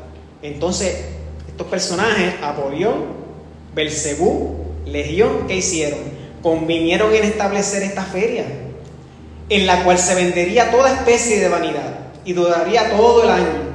Entonces, 0.41 1.05
estos 1.51 1.67
personajes, 1.67 2.33
Apolión, 2.41 3.05
Belcebú, 3.73 4.57
Legión, 4.85 5.47
¿qué 5.47 5.57
hicieron? 5.57 5.99
Convinieron 6.41 7.13
en 7.13 7.23
establecer 7.23 7.83
esta 7.83 8.03
feria, 8.03 8.45
en 9.49 9.67
la 9.67 9.83
cual 9.83 9.99
se 9.99 10.15
vendería 10.15 10.71
toda 10.71 10.93
especie 10.93 11.39
de 11.39 11.49
vanidad 11.49 11.99
y 12.25 12.33
duraría 12.33 12.97
todo 12.97 13.23
el 13.23 13.29
año. 13.29 13.71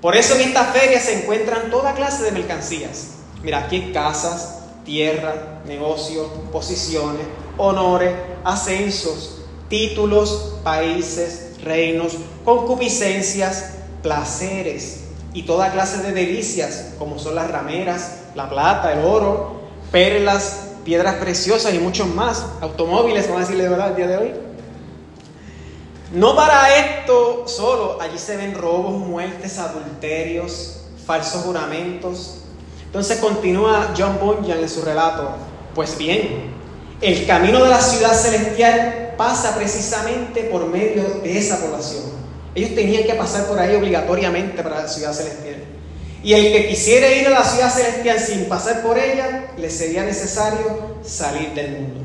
Por 0.00 0.16
eso 0.16 0.34
en 0.34 0.42
esta 0.42 0.64
feria 0.64 1.00
se 1.00 1.22
encuentran 1.22 1.70
toda 1.70 1.94
clase 1.94 2.24
de 2.24 2.32
mercancías 2.32 3.18
Mira, 3.42 3.64
aquí 3.64 3.92
casas, 3.92 4.62
tierra, 4.84 5.60
negocios, 5.66 6.26
posiciones, 6.50 7.24
honores, 7.56 8.12
ascensos, 8.42 9.42
títulos, 9.68 10.56
países, 10.64 11.52
reinos, 11.62 12.14
concupiscencias, 12.44 13.74
placeres 14.02 15.07
y 15.34 15.42
toda 15.42 15.72
clase 15.72 16.02
de 16.02 16.12
delicias, 16.12 16.94
como 16.98 17.18
son 17.18 17.34
las 17.34 17.50
rameras, 17.50 18.20
la 18.34 18.48
plata, 18.48 18.92
el 18.92 19.04
oro, 19.04 19.60
perlas, 19.90 20.68
piedras 20.84 21.16
preciosas 21.16 21.74
y 21.74 21.78
muchos 21.78 22.06
más. 22.08 22.44
Automóviles, 22.60 23.26
vamos 23.26 23.38
a 23.38 23.44
decirle 23.44 23.64
de 23.64 23.70
verdad 23.70 23.90
el 23.90 23.96
día 23.96 24.06
de 24.06 24.16
hoy. 24.16 24.34
No 26.12 26.34
para 26.34 26.74
esto 26.76 27.44
solo, 27.46 27.98
allí 28.00 28.18
se 28.18 28.36
ven 28.36 28.54
robos, 28.54 28.94
muertes, 28.94 29.58
adulterios, 29.58 30.80
falsos 31.04 31.42
juramentos, 31.42 32.38
entonces 32.88 33.18
continúa 33.18 33.92
John 33.96 34.18
Bunyan 34.18 34.60
en 34.60 34.68
su 34.68 34.80
relato. 34.80 35.28
Pues 35.74 35.98
bien, 35.98 36.54
el 37.02 37.26
camino 37.26 37.62
de 37.62 37.68
la 37.68 37.82
ciudad 37.82 38.14
celestial 38.14 39.14
pasa 39.18 39.54
precisamente 39.54 40.44
por 40.44 40.66
medio 40.66 41.04
de 41.22 41.36
esa 41.36 41.60
población. 41.60 42.17
Ellos 42.58 42.74
tenían 42.74 43.04
que 43.04 43.14
pasar 43.14 43.46
por 43.46 43.56
ahí 43.56 43.76
obligatoriamente 43.76 44.64
para 44.64 44.82
la 44.82 44.88
ciudad 44.88 45.12
celestial. 45.12 45.62
Y 46.24 46.32
el 46.32 46.52
que 46.52 46.66
quisiera 46.66 47.08
ir 47.12 47.24
a 47.28 47.30
la 47.30 47.44
ciudad 47.44 47.72
celestial 47.72 48.18
sin 48.18 48.46
pasar 48.46 48.82
por 48.82 48.98
ella, 48.98 49.52
le 49.56 49.70
sería 49.70 50.02
necesario 50.04 50.96
salir 51.04 51.50
del 51.54 51.70
mundo. 51.70 52.00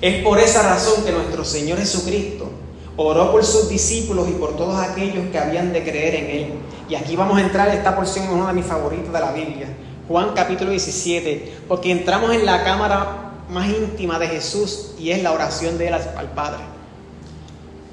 Es 0.00 0.22
por 0.22 0.38
esa 0.38 0.62
razón 0.62 1.04
que 1.04 1.10
nuestro 1.10 1.44
Señor 1.44 1.78
Jesucristo 1.78 2.48
oró 2.96 3.32
por 3.32 3.44
sus 3.44 3.68
discípulos 3.68 4.28
y 4.28 4.34
por 4.34 4.56
todos 4.56 4.80
aquellos 4.80 5.28
que 5.32 5.38
habían 5.40 5.72
de 5.72 5.82
creer 5.82 6.14
en 6.14 6.30
Él. 6.30 6.52
Y 6.88 6.94
aquí 6.94 7.16
vamos 7.16 7.38
a 7.38 7.40
entrar, 7.40 7.68
esta 7.70 7.96
porción 7.96 8.26
es 8.26 8.30
una 8.30 8.46
de 8.46 8.52
mis 8.52 8.66
favoritas 8.66 9.12
de 9.12 9.18
la 9.18 9.32
Biblia, 9.32 9.66
Juan 10.06 10.30
capítulo 10.32 10.70
17, 10.70 11.62
porque 11.66 11.90
entramos 11.90 12.32
en 12.32 12.46
la 12.46 12.62
cámara 12.62 13.32
más 13.50 13.68
íntima 13.68 14.20
de 14.20 14.28
Jesús 14.28 14.92
y 14.96 15.10
es 15.10 15.24
la 15.24 15.32
oración 15.32 15.76
de 15.76 15.88
Él 15.88 15.94
al 15.94 16.30
Padre. 16.36 16.79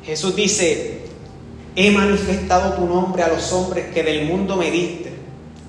Jesús 0.08 0.36
dice, 0.36 1.02
he 1.76 1.92
manifestado 1.92 2.74
tu 2.74 2.86
nombre 2.86 3.22
a 3.22 3.28
los 3.28 3.52
hombres 3.52 3.94
que 3.94 4.02
del 4.02 4.26
mundo 4.26 4.56
me 4.56 4.72
diste, 4.72 5.12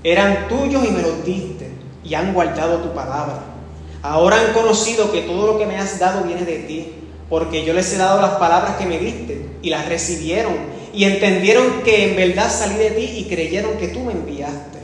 eran 0.02 0.48
tuyos 0.48 0.84
y 0.88 0.92
me 0.92 1.02
los 1.02 1.24
diste, 1.24 1.68
y 2.04 2.14
han 2.14 2.32
guardado 2.32 2.78
tu 2.78 2.94
palabra. 2.94 3.42
Ahora 4.00 4.40
han 4.40 4.54
conocido 4.54 5.10
que 5.10 5.22
todo 5.22 5.48
lo 5.48 5.58
que 5.58 5.66
me 5.66 5.76
has 5.76 5.98
dado 5.98 6.22
viene 6.22 6.44
de 6.44 6.58
ti 6.60 6.92
porque 7.28 7.64
yo 7.64 7.74
les 7.74 7.92
he 7.92 7.98
dado 7.98 8.22
las 8.22 8.36
palabras 8.36 8.76
que 8.76 8.86
me 8.86 8.98
diste 8.98 9.44
y 9.60 9.70
las 9.70 9.88
recibieron 9.88 10.54
y 10.94 11.04
entendieron 11.04 11.82
que 11.84 12.10
en 12.10 12.16
verdad 12.16 12.50
salí 12.50 12.76
de 12.76 12.90
ti 12.92 13.18
y 13.18 13.24
creyeron 13.24 13.76
que 13.76 13.88
tú 13.88 14.00
me 14.00 14.12
enviaste. 14.12 14.78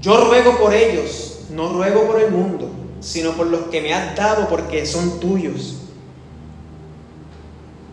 Yo 0.00 0.24
ruego 0.28 0.56
por 0.58 0.72
ellos, 0.72 1.40
no 1.50 1.68
ruego 1.70 2.06
por 2.06 2.20
el 2.20 2.30
mundo, 2.30 2.70
sino 3.00 3.32
por 3.32 3.48
los 3.48 3.62
que 3.62 3.82
me 3.82 3.92
has 3.92 4.16
dado 4.16 4.48
porque 4.48 4.86
son 4.86 5.20
tuyos. 5.20 5.85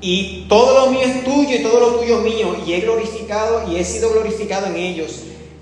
Y 0.05 0.47
todo 0.49 0.85
lo 0.85 0.91
mío 0.91 0.99
es 1.05 1.23
tuyo 1.23 1.55
y 1.55 1.63
todo 1.63 1.79
lo 1.79 1.87
tuyo 1.95 2.17
es 2.17 2.23
mío 2.25 2.57
y 2.67 2.73
he 2.73 2.81
glorificado 2.81 3.71
y 3.71 3.77
he 3.77 3.85
sido 3.85 4.11
glorificado 4.11 4.65
en 4.65 4.75
ellos. 4.75 5.21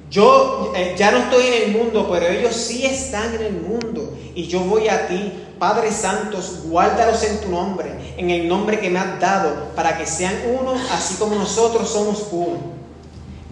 Yo 0.09 0.73
eh, 0.75 0.95
ya 0.97 1.11
no 1.11 1.19
estoy 1.19 1.45
en 1.45 1.63
el 1.63 1.77
mundo, 1.77 2.09
pero 2.11 2.27
ellos 2.27 2.55
sí 2.55 2.83
están 2.83 3.35
en 3.35 3.41
el 3.43 3.53
mundo 3.53 4.17
y 4.33 4.47
yo 4.47 4.61
voy 4.61 4.87
a 4.87 5.07
ti 5.07 5.31
Padre 5.59 5.91
Santos, 5.91 6.61
guárdalos 6.63 7.21
en 7.21 7.39
tu 7.39 7.49
nombre, 7.49 7.91
en 8.17 8.31
el 8.31 8.47
nombre 8.47 8.79
que 8.79 8.89
me 8.89 8.97
has 8.97 9.19
dado, 9.19 9.75
para 9.75 9.95
que 9.95 10.07
sean 10.07 10.33
uno, 10.59 10.73
así 10.91 11.17
como 11.19 11.35
nosotros 11.35 11.87
somos 11.87 12.29
uno. 12.31 12.57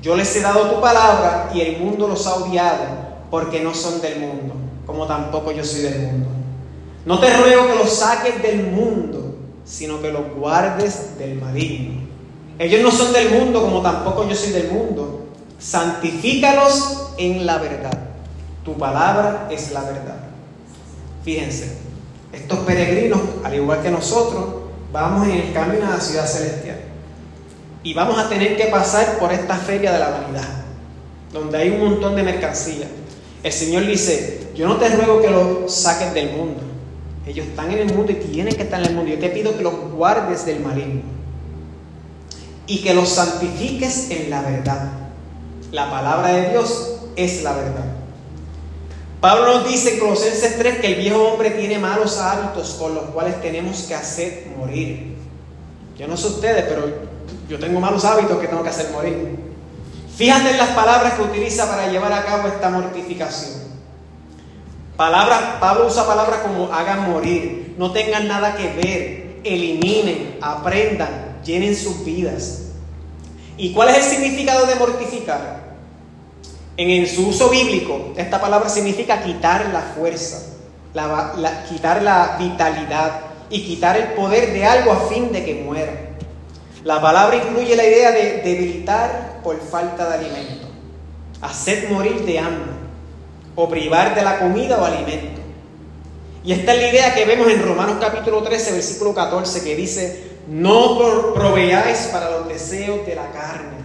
Yo 0.01 0.15
les 0.15 0.35
he 0.35 0.41
dado 0.41 0.71
tu 0.71 0.81
palabra 0.81 1.51
y 1.53 1.61
el 1.61 1.77
mundo 1.77 2.07
los 2.07 2.25
ha 2.25 2.33
odiado, 2.33 2.83
porque 3.29 3.59
no 3.59 3.75
son 3.75 4.01
del 4.01 4.21
mundo, 4.21 4.55
como 4.87 5.05
tampoco 5.05 5.51
yo 5.51 5.63
soy 5.63 5.81
del 5.81 5.99
mundo. 5.99 6.29
No 7.05 7.19
te 7.19 7.31
ruego 7.37 7.67
que 7.67 7.75
los 7.75 7.91
saques 7.91 8.41
del 8.41 8.63
mundo, 8.71 9.28
sino 9.69 10.01
que 10.01 10.11
los 10.11 10.33
guardes 10.33 11.17
del 11.19 11.35
maligno. 11.35 12.01
Ellos 12.57 12.81
no 12.81 12.91
son 12.91 13.13
del 13.13 13.29
mundo 13.29 13.61
como 13.61 13.81
tampoco 13.81 14.27
yo 14.27 14.35
soy 14.35 14.51
del 14.51 14.71
mundo. 14.71 15.27
Santifícalos 15.59 17.13
en 17.17 17.45
la 17.45 17.59
verdad. 17.59 17.97
Tu 18.65 18.75
palabra 18.77 19.47
es 19.51 19.71
la 19.71 19.81
verdad. 19.81 20.17
Fíjense, 21.23 21.77
estos 22.33 22.59
peregrinos, 22.59 23.19
al 23.43 23.53
igual 23.53 23.81
que 23.81 23.91
nosotros, 23.91 24.45
vamos 24.91 25.27
en 25.27 25.35
el 25.35 25.53
camino 25.53 25.85
a 25.85 25.91
la 25.91 26.01
ciudad 26.01 26.25
celestial. 26.25 26.79
Y 27.83 27.93
vamos 27.93 28.17
a 28.17 28.27
tener 28.27 28.57
que 28.57 28.65
pasar 28.65 29.19
por 29.19 29.31
esta 29.31 29.55
feria 29.55 29.93
de 29.93 29.99
la 29.99 30.09
vanidad, 30.09 30.49
donde 31.31 31.57
hay 31.57 31.69
un 31.69 31.79
montón 31.79 32.15
de 32.15 32.23
mercancía. 32.23 32.87
El 33.43 33.51
Señor 33.51 33.85
dice, 33.85 34.49
yo 34.55 34.67
no 34.67 34.77
te 34.77 34.89
ruego 34.89 35.21
que 35.21 35.29
los 35.29 35.73
saques 35.73 36.13
del 36.13 36.31
mundo. 36.31 36.68
Ellos 37.29 37.45
están 37.45 37.69
en 37.69 37.77
el 37.77 37.93
mundo 37.93 38.11
y 38.11 38.15
tienen 38.15 38.55
que 38.55 38.63
estar 38.63 38.79
en 38.79 38.87
el 38.87 38.95
mundo. 38.95 39.11
Yo 39.11 39.19
te 39.19 39.29
pido 39.29 39.55
que 39.55 39.61
los 39.61 39.91
guardes 39.91 40.47
del 40.47 40.61
maligno 40.61 41.01
y 42.65 42.81
que 42.81 42.95
los 42.95 43.07
santifiques 43.07 44.09
en 44.09 44.31
la 44.31 44.41
verdad. 44.41 44.89
La 45.71 45.91
palabra 45.91 46.29
de 46.29 46.49
Dios 46.49 47.01
es 47.15 47.43
la 47.43 47.53
verdad. 47.53 47.85
Pablo 49.21 49.59
nos 49.59 49.69
dice 49.69 49.93
en 49.93 49.99
Colosenses 49.99 50.57
3 50.57 50.79
que 50.79 50.87
el 50.87 50.95
viejo 50.95 51.21
hombre 51.21 51.51
tiene 51.51 51.77
malos 51.77 52.17
hábitos 52.17 52.77
con 52.79 52.95
los 52.95 53.03
cuales 53.11 53.39
tenemos 53.43 53.83
que 53.83 53.93
hacer 53.93 54.47
morir. 54.57 55.15
Yo 55.99 56.07
no 56.07 56.17
sé 56.17 56.27
ustedes, 56.29 56.65
pero 56.67 56.87
yo 57.47 57.59
tengo 57.59 57.79
malos 57.79 58.05
hábitos 58.05 58.39
que 58.39 58.47
tengo 58.47 58.63
que 58.63 58.69
hacer 58.69 58.89
morir. 58.89 59.37
Fíjate 60.17 60.49
en 60.49 60.57
las 60.57 60.69
palabras 60.69 61.13
que 61.13 61.21
utiliza 61.21 61.69
para 61.69 61.91
llevar 61.91 62.11
a 62.11 62.25
cabo 62.25 62.47
esta 62.47 62.71
mortificación. 62.71 63.58
Pablo 64.99 65.87
usa 65.87 66.05
palabras 66.05 66.41
como 66.41 66.73
hagan 66.73 67.09
morir, 67.09 67.73
no 67.77 67.93
tengan 67.93 68.27
nada 68.27 68.57
que 68.57 68.67
ver, 68.67 69.39
eliminen, 69.45 70.37
aprendan, 70.41 71.39
llenen 71.41 71.73
sus 71.73 72.03
vidas. 72.03 72.63
¿Y 73.55 73.71
cuál 73.71 73.87
es 73.89 73.97
el 73.99 74.03
significado 74.03 74.65
de 74.65 74.75
mortificar? 74.75 75.69
En, 76.75 77.07
su 77.07 77.29
uso 77.29 77.49
bíblico, 77.49 78.11
esta 78.17 78.41
palabra 78.41 78.67
significa 78.67 79.23
quitar 79.23 79.69
la 79.71 79.79
fuerza, 79.79 80.41
quitar 81.69 82.01
la 82.01 82.35
vitalidad 82.37 83.21
y 83.49 83.63
quitar 83.63 83.95
el 83.95 84.07
poder 84.15 84.51
de 84.51 84.65
algo 84.65 84.91
a 84.91 85.07
fin 85.07 85.31
de 85.31 85.45
que 85.45 85.63
muera. 85.63 85.93
La 86.83 86.99
palabra 86.99 87.37
incluye 87.37 87.73
la 87.77 87.85
idea 87.85 88.11
de 88.11 88.41
debilitar 88.41 89.39
por 89.45 89.61
falta 89.61 90.09
de 90.09 90.15
alimento, 90.15 90.67
hacer 91.41 91.89
morir 91.89 92.25
de 92.25 92.39
hambre 92.39 92.78
o 93.61 93.67
privar 93.69 94.15
de 94.15 94.21
la 94.21 94.39
comida 94.39 94.77
o 94.79 94.85
alimento. 94.85 95.41
Y 96.43 96.53
esta 96.53 96.73
es 96.73 96.81
la 96.81 96.87
idea 96.89 97.13
que 97.13 97.25
vemos 97.25 97.51
en 97.51 97.61
Romanos 97.61 97.97
capítulo 97.99 98.41
13, 98.41 98.71
versículo 98.71 99.13
14, 99.13 99.63
que 99.63 99.75
dice, 99.75 100.29
no 100.47 100.97
proveáis 101.33 102.09
para 102.11 102.29
los 102.29 102.47
deseos 102.47 103.05
de 103.05 103.15
la 103.15 103.29
carne 103.31 103.79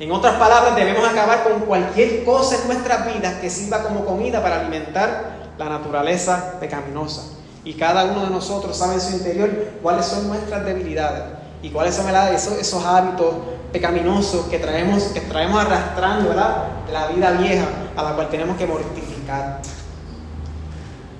en 0.00 0.10
otras 0.10 0.34
palabras, 0.34 0.74
debemos 0.74 1.08
acabar 1.08 1.44
con 1.44 1.60
cualquier 1.60 2.24
cosa 2.24 2.56
en 2.60 2.66
nuestras 2.66 3.06
vidas 3.14 3.34
que 3.40 3.48
sirva 3.48 3.84
como 3.84 4.04
comida 4.04 4.42
para 4.42 4.60
alimentar 4.60 5.52
la 5.56 5.68
naturaleza 5.68 6.54
pecaminosa. 6.58 7.22
Y 7.64 7.74
cada 7.74 8.04
uno 8.04 8.24
de 8.24 8.30
nosotros 8.30 8.76
sabe 8.76 8.94
en 8.94 9.00
su 9.00 9.12
interior 9.12 9.50
cuáles 9.82 10.06
son 10.06 10.26
nuestras 10.26 10.64
debilidades 10.64 11.22
y 11.62 11.70
cuáles 11.70 11.94
son 11.94 12.06
esos, 12.34 12.58
esos 12.58 12.84
hábitos 12.84 13.34
pecaminosos 13.72 14.46
que 14.46 14.58
traemos, 14.58 15.04
que 15.04 15.20
traemos 15.20 15.60
arrastrando 15.60 16.30
¿verdad? 16.30 16.64
la 16.92 17.06
vida 17.06 17.30
vieja 17.30 17.66
a 17.96 18.02
la 18.02 18.14
cual 18.14 18.28
tenemos 18.28 18.56
que 18.56 18.66
mortificar. 18.66 19.60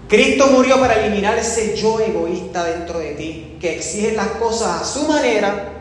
Cristo 0.08 0.48
murió 0.48 0.78
para 0.78 0.94
eliminar 0.94 1.38
ese 1.38 1.76
yo 1.76 1.98
egoísta 1.98 2.64
dentro 2.64 2.98
de 2.98 3.12
ti, 3.12 3.56
que 3.60 3.76
exige 3.76 4.12
las 4.12 4.28
cosas 4.28 4.82
a 4.82 4.84
su 4.84 5.08
manera 5.08 5.72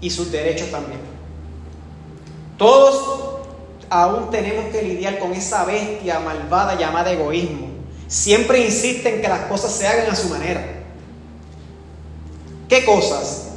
y 0.00 0.10
sus 0.10 0.30
derechos 0.30 0.70
también. 0.70 1.00
Todos 2.58 3.40
aún 3.88 4.30
tenemos 4.30 4.66
que 4.66 4.82
lidiar 4.82 5.18
con 5.18 5.32
esa 5.32 5.64
bestia 5.64 6.18
malvada 6.20 6.76
llamada 6.76 7.12
egoísmo. 7.12 7.68
Siempre 8.08 8.64
insisten 8.64 9.22
que 9.22 9.28
las 9.28 9.40
cosas 9.42 9.72
se 9.72 9.86
hagan 9.86 10.10
a 10.10 10.16
su 10.16 10.28
manera. 10.28 10.64
¿Qué 12.68 12.84
cosas? 12.84 13.48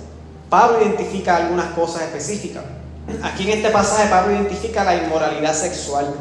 Pablo 0.49 0.81
identifica 0.81 1.35
algunas 1.35 1.73
cosas 1.73 2.03
específicas. 2.03 2.63
Aquí 3.23 3.43
en 3.43 3.57
este 3.57 3.69
pasaje 3.69 4.09
Pablo 4.09 4.33
identifica 4.33 4.83
la 4.83 4.95
inmoralidad 4.95 5.53
sexual, 5.53 6.13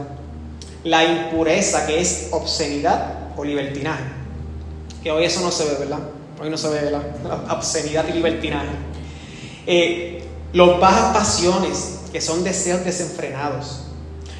la 0.86 1.04
impureza 1.04 1.84
que 1.84 2.00
es 2.00 2.28
obscenidad 2.30 3.30
o 3.36 3.44
libertinaje. 3.44 4.04
Que 5.02 5.10
hoy 5.10 5.24
eso 5.24 5.40
no 5.40 5.50
se 5.50 5.64
ve, 5.64 5.74
¿verdad? 5.80 5.98
Hoy 6.40 6.48
no 6.48 6.56
se 6.56 6.68
ve, 6.68 6.80
¿verdad? 6.80 7.02
obscenidad 7.50 8.06
y 8.08 8.12
libertinaje. 8.12 8.68
Eh, 9.66 10.22
los 10.52 10.78
bajas 10.78 11.12
pasiones, 11.12 12.02
que 12.12 12.20
son 12.20 12.44
deseos 12.44 12.84
desenfrenados. 12.84 13.80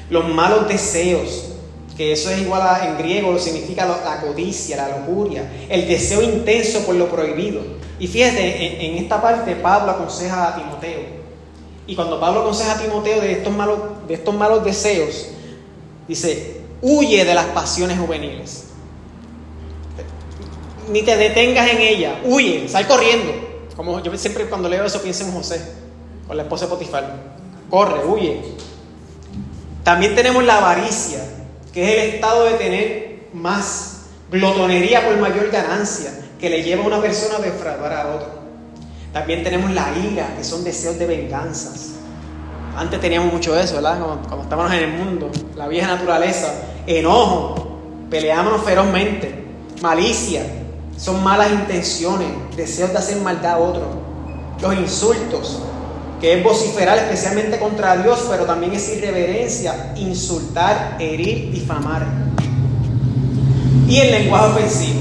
Los 0.09 0.29
malos 0.29 0.69
deseos, 0.69 1.49
que 1.97 2.13
eso 2.13 2.29
es 2.31 2.39
igual 2.39 2.61
a, 2.61 2.87
en 2.87 2.97
griego, 2.97 3.33
lo 3.33 3.39
significa 3.39 3.85
la 3.85 4.21
codicia, 4.21 4.77
la 4.77 4.99
lujuria, 4.99 5.51
el 5.67 5.85
deseo 5.85 6.21
intenso 6.21 6.79
por 6.85 6.95
lo 6.95 7.09
prohibido. 7.09 7.59
Y 7.99 8.07
fíjate, 8.07 8.85
en, 8.85 9.03
esta 9.03 9.21
parte 9.21 9.53
Pablo 9.57 9.91
aconseja 9.91 10.47
a 10.47 10.55
Timoteo. 10.55 11.01
Y 11.87 11.95
cuando 11.95 12.21
Pablo 12.21 12.41
aconseja 12.41 12.75
a 12.75 12.81
Timoteo 12.81 13.19
de 13.19 13.33
estos 13.33 13.53
malos, 13.53 13.79
de 14.07 14.13
estos 14.13 14.33
malos 14.33 14.63
deseos, 14.63 15.31
dice, 16.07 16.61
huye 16.81 17.25
de 17.25 17.33
las 17.33 17.45
pasiones 17.47 17.99
juveniles. 17.99 18.65
Ni 20.89 21.01
te 21.01 21.17
detengas 21.17 21.69
en 21.69 21.79
ella, 21.79 22.21
huye, 22.23 22.67
sal 22.69 22.87
corriendo. 22.87 23.33
Como 23.75 24.01
yo 24.01 24.17
siempre 24.17 24.45
cuando 24.45 24.69
leo 24.69 24.85
eso 24.85 25.01
pienso 25.01 25.25
en 25.25 25.33
José, 25.33 25.61
con 26.27 26.37
la 26.37 26.43
esposa 26.43 26.65
de 26.65 26.71
Potifar 26.71 27.37
corre, 27.69 28.05
huye. 28.05 28.41
También 29.83 30.15
tenemos 30.15 30.43
la 30.43 30.57
avaricia, 30.57 31.23
que 31.73 31.83
es 31.83 32.03
el 32.03 32.15
estado 32.15 32.45
de 32.45 32.53
tener 32.53 33.27
más 33.33 34.01
glotonería 34.31 35.05
por 35.05 35.17
mayor 35.17 35.49
ganancia, 35.49 36.11
que 36.39 36.49
le 36.49 36.63
lleva 36.63 36.83
a 36.83 36.87
una 36.87 37.01
persona 37.01 37.37
a 37.37 37.39
defraudar 37.39 37.93
a 37.93 38.15
otro. 38.15 38.37
También 39.13 39.43
tenemos 39.43 39.71
la 39.71 39.93
ira, 39.97 40.35
que 40.37 40.43
son 40.43 40.63
deseos 40.63 40.99
de 40.99 41.05
venganzas. 41.05 41.96
Antes 42.77 43.01
teníamos 43.01 43.33
mucho 43.33 43.57
eso, 43.57 43.73
¿verdad? 43.75 43.99
Como, 44.29 44.43
estábamos 44.43 44.71
en 44.71 44.83
el 44.83 44.91
mundo, 44.91 45.31
la 45.55 45.67
vieja 45.67 45.87
naturaleza, 45.87 46.53
enojo, 46.85 47.79
peleámonos 48.07 48.63
ferozmente, 48.63 49.45
malicia, 49.81 50.43
son 50.95 51.23
malas 51.23 51.49
intenciones, 51.49 52.27
deseos 52.55 52.91
de 52.91 52.97
hacer 52.99 53.17
maldad 53.21 53.53
a 53.53 53.57
otro, 53.57 53.81
los 54.61 54.75
insultos, 54.75 55.63
que 56.21 56.37
es 56.37 56.43
vociferar 56.43 56.99
especialmente 56.99 57.57
contra 57.57 57.97
Dios, 57.97 58.27
pero 58.29 58.45
también 58.45 58.73
es 58.73 58.87
irreverencia, 58.95 59.93
insultar, 59.95 60.97
herir, 60.99 61.51
difamar. 61.51 62.05
Y 63.89 63.97
el 63.97 64.11
lenguaje 64.11 64.45
ofensivo. 64.51 64.99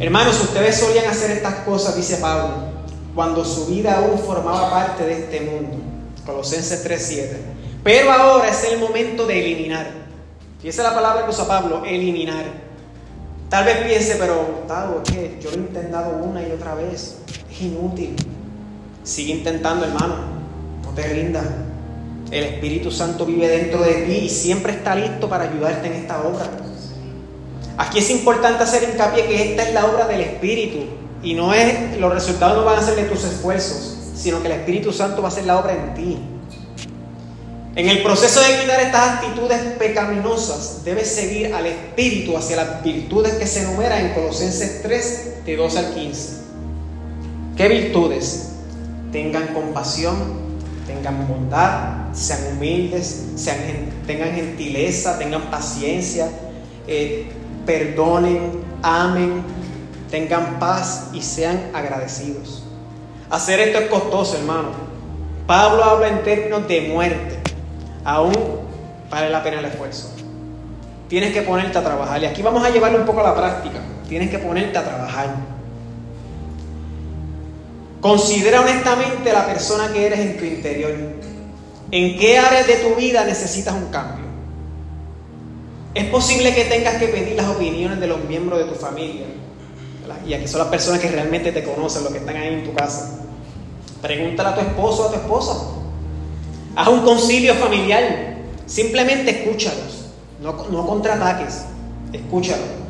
Hermanos, 0.00 0.38
ustedes 0.38 0.76
solían 0.76 1.06
hacer 1.06 1.30
estas 1.30 1.54
cosas, 1.60 1.96
dice 1.96 2.18
Pablo, 2.18 2.50
cuando 3.14 3.42
su 3.42 3.68
vida 3.68 3.96
aún 3.96 4.18
formaba 4.18 4.70
parte 4.70 5.04
de 5.04 5.12
este 5.14 5.40
mundo. 5.40 5.91
Colosenses 6.26 6.84
3:7. 6.84 7.36
Pero 7.82 8.12
ahora 8.12 8.48
es 8.48 8.64
el 8.64 8.78
momento 8.78 9.26
de 9.26 9.40
eliminar. 9.40 9.90
Fíjese 10.60 10.82
la 10.82 10.94
palabra 10.94 11.24
que 11.24 11.30
usa 11.30 11.46
Pablo, 11.46 11.84
eliminar. 11.84 12.44
Tal 13.48 13.64
vez 13.64 13.78
piense, 13.78 14.16
pero 14.16 14.46
Gustavo, 14.58 15.02
¿qué? 15.04 15.38
Yo 15.42 15.50
lo 15.50 15.56
he 15.56 15.60
intentado 15.60 16.16
una 16.24 16.42
y 16.46 16.52
otra 16.52 16.74
vez. 16.74 17.16
Es 17.50 17.60
inútil. 17.60 18.14
Sigue 19.02 19.32
intentando, 19.32 19.84
hermano. 19.84 20.14
No 20.84 20.90
te 20.90 21.02
rindas. 21.02 21.44
El 22.30 22.44
Espíritu 22.44 22.90
Santo 22.90 23.26
vive 23.26 23.48
dentro 23.48 23.82
de 23.82 23.92
ti 24.02 24.12
y 24.24 24.28
siempre 24.30 24.72
está 24.72 24.94
listo 24.94 25.28
para 25.28 25.44
ayudarte 25.44 25.88
en 25.88 25.94
esta 25.94 26.22
obra. 26.22 26.46
Aquí 27.76 27.98
es 27.98 28.10
importante 28.10 28.62
hacer 28.62 28.88
hincapié 28.88 29.26
que 29.26 29.50
esta 29.50 29.64
es 29.64 29.74
la 29.74 29.86
obra 29.86 30.06
del 30.06 30.20
Espíritu 30.20 30.78
y 31.22 31.34
no 31.34 31.52
es 31.54 31.98
los 31.98 32.12
resultados 32.12 32.56
no 32.56 32.64
van 32.64 32.78
a 32.78 32.82
ser 32.82 32.96
de 32.96 33.04
tus 33.04 33.24
esfuerzos, 33.24 33.91
sino 34.14 34.40
que 34.40 34.48
el 34.48 34.54
Espíritu 34.54 34.92
Santo 34.92 35.22
va 35.22 35.28
a 35.28 35.32
hacer 35.32 35.44
la 35.44 35.58
obra 35.58 35.74
en 35.74 35.94
ti. 35.94 36.18
En 37.74 37.88
el 37.88 38.02
proceso 38.02 38.40
de 38.40 38.60
quitar 38.60 38.80
estas 38.80 39.08
actitudes 39.14 39.58
pecaminosas, 39.78 40.84
debes 40.84 41.08
seguir 41.08 41.54
al 41.54 41.66
Espíritu 41.66 42.36
hacia 42.36 42.56
las 42.56 42.82
virtudes 42.82 43.34
que 43.34 43.46
se 43.46 43.62
enumeran 43.62 44.06
en 44.06 44.12
Colosenses 44.12 44.82
3, 44.82 45.44
de 45.46 45.56
2 45.56 45.76
al 45.76 45.94
15. 45.94 46.28
¿Qué 47.56 47.68
virtudes? 47.68 48.52
tengan 49.12 49.48
compasión, 49.48 50.16
tengan 50.86 51.28
bondad, 51.28 52.12
sean 52.12 52.56
humildes, 52.56 53.26
tengan 54.06 54.34
gentileza, 54.34 55.18
tengan 55.18 55.42
paciencia, 55.50 56.28
eh, 56.88 57.26
perdonen, 57.66 58.64
amen, 58.82 59.42
tengan 60.10 60.58
paz 60.58 61.10
y 61.12 61.20
sean 61.20 61.70
agradecidos. 61.74 62.61
Hacer 63.32 63.60
esto 63.60 63.78
es 63.78 63.88
costoso, 63.88 64.36
hermano. 64.36 64.68
Pablo 65.46 65.82
habla 65.82 66.08
en 66.08 66.22
términos 66.22 66.68
de 66.68 66.82
muerte. 66.82 67.38
Aún 68.04 68.34
vale 69.08 69.30
la 69.30 69.42
pena 69.42 69.60
el 69.60 69.64
esfuerzo. 69.64 70.10
Tienes 71.08 71.32
que 71.32 71.40
ponerte 71.40 71.78
a 71.78 71.82
trabajar. 71.82 72.22
Y 72.22 72.26
aquí 72.26 72.42
vamos 72.42 72.62
a 72.62 72.68
llevarlo 72.68 72.98
un 72.98 73.06
poco 73.06 73.20
a 73.20 73.30
la 73.30 73.34
práctica. 73.34 73.78
Tienes 74.06 74.28
que 74.28 74.38
ponerte 74.38 74.76
a 74.76 74.84
trabajar. 74.84 75.34
Considera 78.02 78.60
honestamente 78.60 79.32
la 79.32 79.46
persona 79.46 79.90
que 79.90 80.08
eres 80.08 80.18
en 80.18 80.36
tu 80.36 80.44
interior. 80.44 80.92
¿En 81.90 82.18
qué 82.18 82.38
áreas 82.38 82.66
de 82.66 82.74
tu 82.74 82.94
vida 82.96 83.24
necesitas 83.24 83.72
un 83.72 83.86
cambio? 83.86 84.26
Es 85.94 86.04
posible 86.10 86.54
que 86.54 86.66
tengas 86.66 86.96
que 86.96 87.08
pedir 87.08 87.34
las 87.34 87.48
opiniones 87.48 87.98
de 87.98 88.08
los 88.08 88.22
miembros 88.24 88.58
de 88.58 88.66
tu 88.66 88.74
familia. 88.74 89.24
Y 90.26 90.34
aquí 90.34 90.46
son 90.46 90.58
las 90.60 90.68
personas 90.68 91.00
que 91.00 91.08
realmente 91.08 91.50
te 91.50 91.64
conocen, 91.64 92.04
los 92.04 92.12
que 92.12 92.18
están 92.18 92.36
ahí 92.36 92.48
en 92.48 92.64
tu 92.64 92.74
casa. 92.74 93.20
Pregúntale 94.02 94.48
a 94.48 94.54
tu 94.56 94.60
esposo 94.60 95.04
o 95.04 95.06
a 95.06 95.10
tu 95.10 95.16
esposa. 95.16 95.56
Haz 96.74 96.88
un 96.88 97.02
concilio 97.02 97.54
familiar. 97.54 98.36
Simplemente 98.66 99.30
escúchalos. 99.30 100.06
No, 100.42 100.66
no 100.70 100.86
contraataques. 100.86 101.62
Escúchalo. 102.12 102.82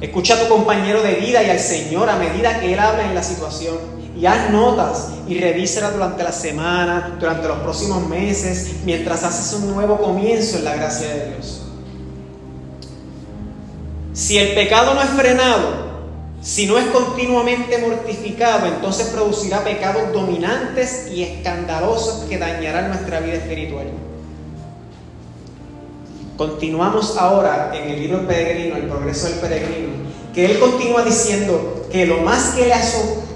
Escucha 0.00 0.34
a 0.34 0.40
tu 0.40 0.48
compañero 0.48 1.02
de 1.02 1.14
vida 1.16 1.42
y 1.42 1.50
al 1.50 1.60
Señor 1.60 2.08
a 2.08 2.16
medida 2.16 2.58
que 2.58 2.72
Él 2.72 2.78
habla 2.80 3.04
en 3.04 3.14
la 3.14 3.22
situación. 3.22 3.76
Y 4.18 4.26
haz 4.26 4.50
notas 4.50 5.10
y 5.28 5.38
revísela 5.38 5.90
durante 5.90 6.22
la 6.22 6.32
semana, 6.32 7.16
durante 7.20 7.48
los 7.48 7.58
próximos 7.58 8.06
meses, 8.08 8.76
mientras 8.84 9.22
haces 9.24 9.52
un 9.60 9.72
nuevo 9.74 9.98
comienzo 9.98 10.58
en 10.58 10.64
la 10.64 10.74
gracia 10.76 11.08
de 11.08 11.28
Dios. 11.28 11.62
Si 14.12 14.38
el 14.38 14.54
pecado 14.54 14.94
no 14.94 15.02
es 15.02 15.10
frenado, 15.10 15.91
si 16.42 16.66
no 16.66 16.76
es 16.76 16.86
continuamente 16.86 17.78
mortificado, 17.78 18.66
entonces 18.66 19.08
producirá 19.08 19.62
pecados 19.62 20.12
dominantes 20.12 21.06
y 21.12 21.22
escandalosos 21.22 22.24
que 22.24 22.36
dañarán 22.36 22.88
nuestra 22.88 23.20
vida 23.20 23.34
espiritual. 23.34 23.86
Continuamos 26.36 27.16
ahora 27.16 27.70
en 27.72 27.90
el 27.90 28.00
libro 28.00 28.18
del 28.18 28.26
peregrino, 28.26 28.76
el 28.76 28.88
progreso 28.88 29.28
del 29.28 29.38
peregrino, 29.38 29.92
que 30.34 30.46
él 30.46 30.58
continúa 30.58 31.04
diciendo 31.04 31.86
que 31.92 32.06
lo 32.06 32.18
más 32.18 32.54
que 32.56 32.66
le, 32.66 32.74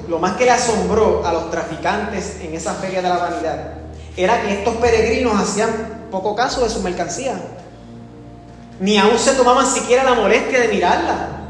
lo 0.09 0.19
más 0.19 0.37
que 0.37 0.45
le 0.45 0.51
asombró 0.51 1.25
a 1.25 1.33
los 1.33 1.51
traficantes 1.53 2.39
en 2.43 2.55
esa 2.55 2.75
feria 2.75 3.03
de 3.03 3.09
la 3.09 3.19
vanidad 3.19 3.75
era 4.17 4.43
que 4.43 4.53
estos 4.53 4.75
peregrinos 4.77 5.41
hacían 5.41 6.09
poco 6.11 6.35
caso 6.35 6.65
de 6.65 6.71
su 6.71 6.81
mercancía. 6.81 7.41
Ni 8.81 8.99
aún 8.99 9.19
se 9.19 9.35
tomaban 9.35 9.67
siquiera 9.67 10.03
la 10.03 10.15
molestia 10.15 10.61
de 10.61 10.69
mirarla. 10.69 11.46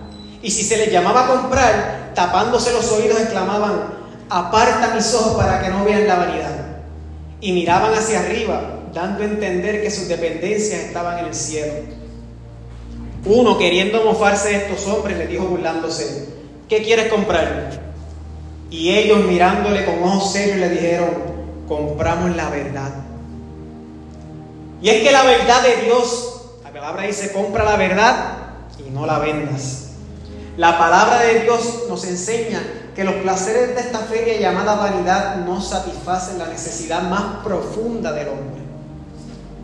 Y 0.47 0.51
si 0.53 0.63
se 0.63 0.77
les 0.77 0.93
llamaba 0.93 1.25
a 1.25 1.27
comprar, 1.27 2.13
tapándose 2.15 2.73
los 2.73 2.89
oídos, 2.93 3.19
exclamaban, 3.19 3.83
aparta 4.31 4.95
mis 4.95 5.13
ojos 5.13 5.35
para 5.35 5.61
que 5.61 5.71
no 5.71 5.85
vean 5.85 6.07
la 6.07 6.15
vanidad. 6.15 6.55
Y 7.41 7.51
miraban 7.51 7.93
hacia 7.93 8.21
arriba, 8.21 8.85
dando 8.95 9.25
a 9.25 9.27
entender 9.27 9.83
que 9.83 9.91
sus 9.91 10.07
dependencias 10.07 10.83
estaban 10.83 11.19
en 11.19 11.25
el 11.25 11.35
cielo. 11.35 11.73
Uno, 13.25 13.59
queriendo 13.59 14.05
mofarse 14.05 14.51
de 14.51 14.57
estos 14.59 14.87
hombres, 14.87 15.19
le 15.19 15.27
dijo 15.27 15.47
burlándose, 15.47 16.29
¿qué 16.69 16.81
quieres 16.81 17.11
comprar? 17.13 17.81
Y 18.71 18.93
ellos 18.93 19.25
mirándole 19.25 19.85
con 19.85 20.01
ojos 20.05 20.33
serios 20.33 20.59
le 20.59 20.69
dijeron, 20.69 21.11
compramos 21.67 22.37
la 22.37 22.51
verdad. 22.51 22.93
Y 24.81 24.91
es 24.91 25.03
que 25.03 25.11
la 25.11 25.25
verdad 25.25 25.63
de 25.65 25.87
Dios, 25.87 26.53
la 26.63 26.71
palabra 26.71 27.03
dice, 27.03 27.33
compra 27.33 27.65
la 27.65 27.75
verdad 27.75 28.37
y 28.79 28.91
no 28.91 29.07
la 29.07 29.19
vendas. 29.19 29.86
La 30.57 30.79
palabra 30.79 31.21
de 31.21 31.41
Dios 31.41 31.85
nos 31.89 32.05
enseña 32.05 32.63
que 32.95 33.05
los 33.05 33.17
placeres 33.17 33.75
de 33.75 33.81
esta 33.83 33.99
feria 33.99 34.41
llamada 34.41 34.75
vanidad 34.77 35.37
no 35.45 35.61
satisfacen 35.61 36.39
la 36.39 36.47
necesidad 36.47 37.03
más 37.03 37.45
profunda 37.45 38.11
del 38.13 38.29
hombre. 38.29 38.63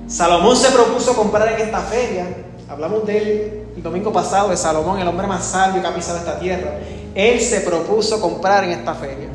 Salomón 0.07 0.55
se 0.55 0.71
propuso 0.71 1.17
comprar 1.17 1.49
en 1.53 1.67
esta 1.67 1.81
feria, 1.81 2.27
hablamos 2.69 3.07
de 3.07 3.19
él 3.19 3.63
el 3.75 3.83
domingo 3.83 4.13
pasado, 4.13 4.51
de 4.51 4.57
Salomón, 4.59 4.99
el 4.99 5.09
hombre 5.09 5.27
más 5.27 5.47
sabio 5.47 5.81
que 5.81 5.89
ha 5.89 5.95
pisado 5.95 6.19
esta 6.19 6.39
tierra. 6.39 6.79
Él 7.15 7.41
se 7.41 7.61
propuso 7.61 8.21
comprar 8.21 8.65
en 8.65 8.73
esta 8.73 8.95
feria. 8.95 9.29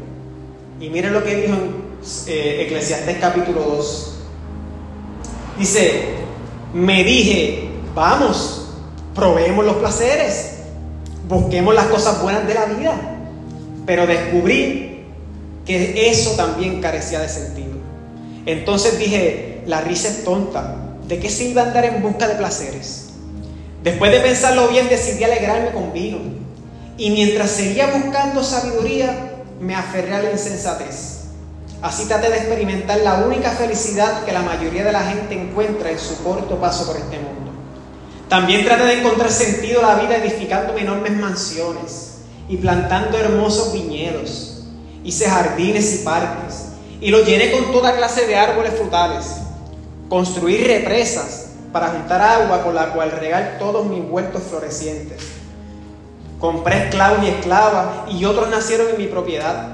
Y 0.80 0.90
miren 0.90 1.12
lo 1.12 1.24
que 1.24 1.36
dijo 1.36 1.56
en 1.56 1.76
eh, 2.28 2.66
Eclesiastés 2.68 3.18
capítulo 3.18 3.62
2. 3.62 4.14
Dice, 5.58 6.18
me 6.76 7.04
dije, 7.04 7.68
vamos, 7.96 8.68
probemos 9.16 9.66
los 9.66 9.78
placeres 9.78 10.57
busquemos 11.28 11.76
las 11.76 11.88
cosas 11.88 12.22
buenas 12.22 12.48
de 12.48 12.54
la 12.54 12.66
vida. 12.66 12.96
Pero 13.86 14.06
descubrí 14.06 15.06
que 15.66 16.10
eso 16.10 16.32
también 16.32 16.82
carecía 16.82 17.20
de 17.20 17.30
sentido. 17.30 17.78
Entonces 18.46 18.98
dije, 18.98 19.62
la 19.66 19.82
risa 19.82 20.08
es 20.08 20.24
tonta. 20.24 20.76
¿De 21.08 21.20
qué 21.20 21.30
sirve 21.30 21.62
andar 21.62 21.86
en 21.86 22.02
busca 22.02 22.28
de 22.28 22.36
placeres? 22.36 23.10
Después 23.84 24.12
de 24.12 24.20
pensarlo 24.20 24.68
bien, 24.68 24.90
decidí 24.90 25.24
alegrarme 25.24 25.72
con 25.72 25.94
vino. 25.94 26.20
Y 26.98 27.12
mientras 27.12 27.52
seguía 27.52 27.88
buscando 27.88 28.44
sabiduría, 28.44 29.36
me 29.60 29.76
aferré 29.76 30.16
a 30.16 30.24
la 30.24 30.32
insensatez. 30.32 31.18
Así 31.82 32.06
traté 32.06 32.30
de 32.30 32.38
experimentar 32.38 33.00
la 33.02 33.26
única 33.26 33.52
felicidad 33.52 34.24
que 34.26 34.32
la 34.32 34.42
mayoría 34.42 34.84
de 34.84 34.92
la 34.92 35.04
gente 35.04 35.40
encuentra 35.40 35.92
en 35.92 36.00
su 36.00 36.24
corto 36.24 36.60
paso 36.60 36.88
por 36.88 36.98
este 36.98 37.18
mundo. 37.18 37.37
También 38.30 38.66
traté 38.66 38.84
de 38.84 39.00
encontrar 39.00 39.32
sentido 39.32 39.80
a 39.80 39.96
la 39.96 40.02
vida 40.02 40.18
edificando 40.18 40.78
enormes 40.78 41.14
mansiones 41.18 42.18
y 42.50 42.58
plantando 42.58 43.18
hermosos 43.18 43.72
viñedos. 43.72 44.66
Hice 45.04 45.30
jardines 45.30 46.02
y 46.02 46.04
parques 46.04 46.66
y 47.00 47.10
los 47.10 47.26
llené 47.26 47.52
con 47.52 47.72
toda 47.72 47.96
clase 47.96 48.28
de 48.28 48.36
árboles 48.36 48.74
frutales. 48.74 49.38
Construí 50.10 50.58
represas 50.58 51.52
para 51.72 51.90
juntar 51.90 52.22
agua 52.22 52.64
con 52.64 52.76
la 52.76 52.92
cual 52.94 53.12
regar 53.12 53.58
todos 53.60 53.86
mis 53.86 54.02
huertos 54.10 54.44
florecientes. 54.50 55.22
Compré 56.38 56.86
esclavos 56.86 57.24
y 57.24 57.30
esclavas 57.30 57.88
y 58.12 58.26
otros 58.26 58.50
nacieron 58.50 58.90
en 58.90 58.98
mi 58.98 59.08
propiedad. 59.08 59.70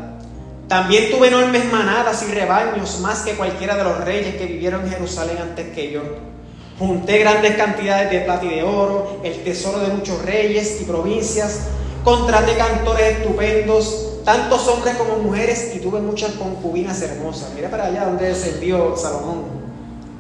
También 0.68 1.12
tuve 1.12 1.28
enormes 1.30 1.72
manadas 1.72 2.24
y 2.24 2.32
rebaños 2.32 3.00
más 3.00 3.24
que 3.24 3.34
cualquiera 3.34 3.76
de 3.76 3.84
los 3.84 3.98
reyes 3.98 4.36
que 4.36 4.46
vivieron 4.46 4.84
en 4.84 4.92
Jerusalén 4.92 5.38
antes 5.42 5.74
que 5.74 5.92
yo. 5.92 6.33
Junté 6.80 7.20
grandes 7.20 7.56
cantidades 7.56 8.10
de 8.10 8.22
plata 8.22 8.46
y 8.46 8.50
de 8.50 8.64
oro, 8.64 9.20
el 9.24 9.44
tesoro 9.44 9.80
de 9.80 9.90
muchos 9.90 10.24
reyes 10.24 10.82
y 10.82 10.86
provincias. 10.86 11.68
Contraté 12.04 12.56
cantores 12.58 13.18
estupendos, 13.18 14.22
tantos 14.26 14.68
hombres 14.68 14.96
como 14.96 15.18
mujeres, 15.18 15.74
y 15.76 15.80
tuve 15.80 16.02
muchas 16.02 16.32
concubinas 16.34 17.02
hermosas. 17.02 17.52
Mira 17.56 17.70
para 17.70 17.86
allá 17.86 18.06
donde 18.06 18.28
descendió 18.28 18.98
Salomón. 18.98 19.44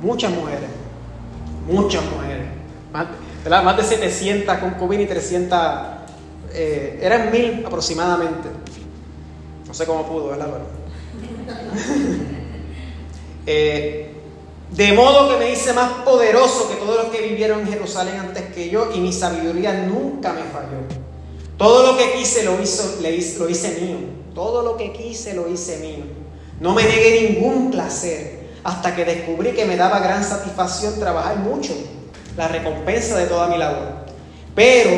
Muchas 0.01 0.31
mujeres, 0.31 0.69
muchas 1.67 2.03
mujeres. 2.05 2.47
Más, 2.93 3.77
de 3.77 3.83
700 3.83 4.57
concubinas 4.59 5.05
y 5.05 5.09
300, 5.09 5.59
eh, 6.53 6.99
eran 7.01 7.31
mil 7.31 7.65
aproximadamente. 7.65 8.49
No 9.67 9.73
sé 9.73 9.85
cómo 9.85 10.05
pudo, 10.05 10.27
¿verdad? 10.29 10.47
eh, 13.47 14.12
de 14.75 14.91
modo 14.93 15.29
que 15.29 15.37
me 15.37 15.51
hice 15.51 15.71
más 15.73 15.91
poderoso 16.03 16.67
que 16.67 16.75
todos 16.75 17.03
los 17.03 17.13
que 17.13 17.21
vivieron 17.21 17.59
en 17.59 17.67
Jerusalén 17.67 18.15
antes 18.19 18.53
que 18.53 18.69
yo 18.69 18.89
y 18.93 18.99
mi 18.99 19.13
sabiduría 19.13 19.73
nunca 19.73 20.33
me 20.33 20.41
falló. 20.43 20.81
Todo 21.57 21.91
lo 21.91 21.97
que 21.97 22.13
quise 22.13 22.43
lo, 22.43 22.59
hizo, 22.59 22.97
lo 22.99 23.49
hice 23.49 23.79
mío. 23.79 23.97
Todo 24.33 24.63
lo 24.63 24.75
que 24.75 24.91
quise 24.91 25.35
lo 25.35 25.47
hice 25.47 25.77
mío. 25.77 26.05
No 26.59 26.73
me 26.73 26.83
negué 26.83 27.21
ningún 27.21 27.69
placer 27.69 28.49
hasta 28.63 28.95
que 28.95 29.05
descubrí 29.05 29.51
que 29.51 29.65
me 29.65 29.75
daba 29.75 29.99
gran 29.99 30.23
satisfacción 30.23 30.99
trabajar 30.99 31.37
mucho, 31.37 31.73
la 32.35 32.47
recompensa 32.47 33.17
de 33.17 33.27
toda 33.27 33.47
mi 33.47 33.57
labor. 33.57 34.05
Pero 34.55 34.89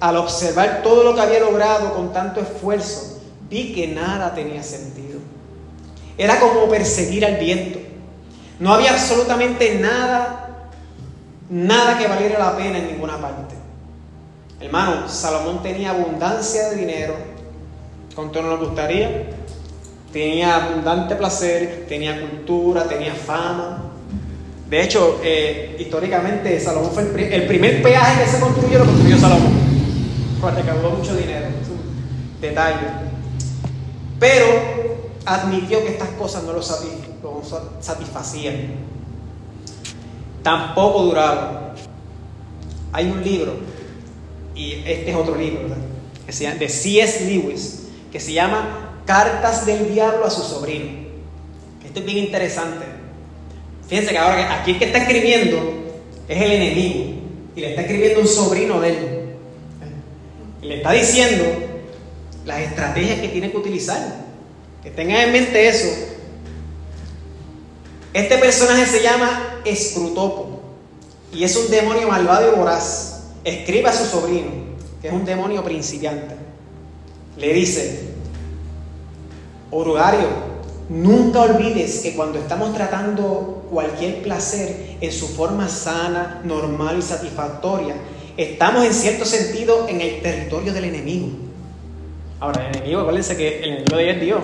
al 0.00 0.16
observar 0.18 0.82
todo 0.82 1.02
lo 1.02 1.14
que 1.14 1.20
había 1.22 1.40
logrado 1.40 1.94
con 1.94 2.12
tanto 2.12 2.40
esfuerzo, 2.40 3.20
vi 3.48 3.72
que 3.72 3.86
nada 3.88 4.34
tenía 4.34 4.62
sentido. 4.62 5.18
Era 6.18 6.38
como 6.40 6.68
perseguir 6.68 7.24
al 7.24 7.36
viento. 7.36 7.87
No 8.60 8.74
había 8.74 8.92
absolutamente 8.92 9.78
nada, 9.78 10.70
nada 11.48 11.96
que 11.96 12.08
valiera 12.08 12.38
la 12.38 12.56
pena 12.56 12.78
en 12.78 12.88
ninguna 12.88 13.18
parte. 13.18 13.54
Hermano, 14.60 15.08
Salomón 15.08 15.62
tenía 15.62 15.90
abundancia 15.90 16.70
de 16.70 16.76
dinero, 16.76 17.14
¿cuánto 18.16 18.42
no 18.42 18.56
nos 18.56 18.68
gustaría? 18.68 19.30
Tenía 20.12 20.56
abundante 20.56 21.14
placer, 21.14 21.86
tenía 21.88 22.20
cultura, 22.20 22.84
tenía 22.84 23.14
fama. 23.14 23.84
De 24.68 24.82
hecho, 24.82 25.20
eh, 25.22 25.76
históricamente 25.78 26.58
Salomón 26.58 26.90
fue 26.90 27.02
el, 27.02 27.46
primer 27.46 27.82
peaje 27.82 28.24
que 28.24 28.28
se 28.28 28.40
construyó, 28.40 28.80
lo 28.80 28.86
construyó 28.86 29.18
Salomón. 29.18 29.52
Recaudó 30.56 30.90
mucho 30.90 31.14
dinero. 31.16 31.46
Detalle. 32.40 32.86
Pero 34.18 34.46
admitió 35.24 35.80
que 35.84 35.92
estas 35.92 36.08
cosas 36.10 36.42
no 36.42 36.52
lo 36.52 36.62
satisfacían. 37.80 38.74
Tampoco 40.42 41.02
duraba. 41.02 41.74
Hay 42.92 43.10
un 43.10 43.22
libro, 43.22 43.52
y 44.54 44.74
este 44.86 45.10
es 45.10 45.16
otro 45.16 45.36
libro, 45.36 45.60
Que 46.24 46.32
se 46.32 46.44
llama, 46.44 46.56
de 46.56 46.68
C.S. 46.68 47.24
Lewis, 47.24 47.88
que 48.10 48.18
se 48.18 48.32
llama 48.32 49.02
Cartas 49.04 49.66
del 49.66 49.92
Diablo 49.92 50.24
a 50.24 50.30
su 50.30 50.42
sobrino. 50.42 51.08
Esto 51.84 52.00
es 52.00 52.06
bien 52.06 52.18
interesante. 52.18 52.84
Fíjense 53.88 54.10
que 54.10 54.18
ahora 54.18 54.60
aquí 54.60 54.72
el 54.72 54.78
que 54.78 54.84
está 54.84 54.98
escribiendo 54.98 55.56
es 56.28 56.42
el 56.42 56.52
enemigo 56.52 57.04
y 57.56 57.60
le 57.60 57.70
está 57.70 57.82
escribiendo 57.82 58.20
un 58.20 58.28
sobrino 58.28 58.80
de 58.80 58.88
él. 58.88 59.18
Y 60.62 60.66
le 60.66 60.76
está 60.76 60.92
diciendo 60.92 61.44
las 62.44 62.60
estrategias 62.60 63.20
que 63.20 63.28
tiene 63.28 63.50
que 63.50 63.56
utilizar 63.56 64.24
Que 64.82 64.90
tengan 64.90 65.20
en 65.20 65.32
mente 65.32 65.68
eso. 65.68 65.88
Este 68.12 68.38
personaje 68.38 68.86
se 68.86 69.02
llama 69.02 69.60
Escrutopo 69.64 70.60
y 71.32 71.44
es 71.44 71.56
un 71.56 71.70
demonio 71.70 72.08
malvado 72.08 72.52
y 72.52 72.56
voraz. 72.56 73.24
Escribe 73.44 73.88
a 73.88 73.92
su 73.92 74.04
sobrino, 74.06 74.50
que 75.00 75.08
es 75.08 75.14
un 75.14 75.24
demonio 75.24 75.62
principiante. 75.62 76.34
Le 77.36 77.52
dice, 77.52 78.00
Orugario, 79.70 80.28
nunca 80.88 81.42
olvides 81.42 82.00
que 82.00 82.14
cuando 82.16 82.38
estamos 82.38 82.74
tratando 82.74 83.66
cualquier 83.70 84.22
placer 84.22 84.96
en 85.00 85.12
su 85.12 85.28
forma 85.28 85.68
sana, 85.68 86.40
normal 86.44 86.98
y 86.98 87.02
satisfactoria, 87.02 87.94
estamos 88.36 88.84
en 88.84 88.94
cierto 88.94 89.26
sentido 89.26 89.86
en 89.88 90.00
el 90.00 90.22
territorio 90.22 90.72
del 90.72 90.84
enemigo. 90.84 91.28
Ahora, 92.40 92.68
el 92.68 92.76
enemigo, 92.76 93.00
acuérdense 93.00 93.36
que 93.36 93.58
el 93.58 93.64
enemigo 93.64 93.96
de 93.96 94.14
Dios. 94.14 94.42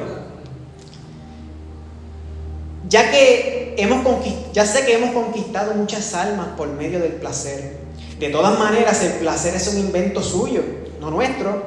Ya 2.94 3.10
que 3.10 3.74
hemos 3.76 4.06
ya 4.52 4.64
sé 4.64 4.86
que 4.86 4.94
hemos 4.94 5.10
conquistado 5.10 5.74
muchas 5.74 6.14
almas 6.14 6.50
por 6.56 6.68
medio 6.68 7.00
del 7.00 7.14
placer. 7.14 7.76
De 8.20 8.28
todas 8.28 8.56
maneras, 8.56 9.02
el 9.02 9.14
placer 9.14 9.56
es 9.56 9.66
un 9.66 9.80
invento 9.80 10.22
suyo, 10.22 10.62
no 11.00 11.10
nuestro. 11.10 11.64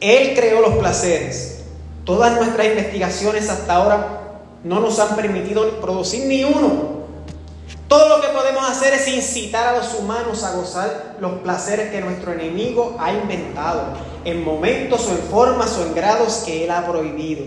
Él 0.00 0.34
creó 0.34 0.60
los 0.60 0.74
placeres. 0.78 1.60
Todas 2.04 2.34
nuestras 2.38 2.66
investigaciones 2.66 3.48
hasta 3.48 3.72
ahora 3.72 4.40
no 4.64 4.80
nos 4.80 4.98
han 4.98 5.14
permitido 5.14 5.80
producir 5.80 6.26
ni 6.26 6.42
uno. 6.42 7.04
Todo 7.86 8.08
lo 8.08 8.20
que 8.20 8.26
podemos 8.26 8.68
hacer 8.68 8.94
es 8.94 9.06
incitar 9.06 9.68
a 9.68 9.78
los 9.78 9.94
humanos 9.94 10.42
a 10.42 10.56
gozar 10.56 11.18
los 11.20 11.34
placeres 11.34 11.92
que 11.92 12.00
nuestro 12.00 12.32
enemigo 12.32 12.96
ha 12.98 13.12
inventado, 13.12 13.92
en 14.24 14.42
momentos 14.42 15.06
o 15.06 15.12
en 15.12 15.18
formas 15.18 15.78
o 15.78 15.86
en 15.86 15.94
grados 15.94 16.42
que 16.44 16.64
él 16.64 16.72
ha 16.72 16.84
prohibido. 16.84 17.44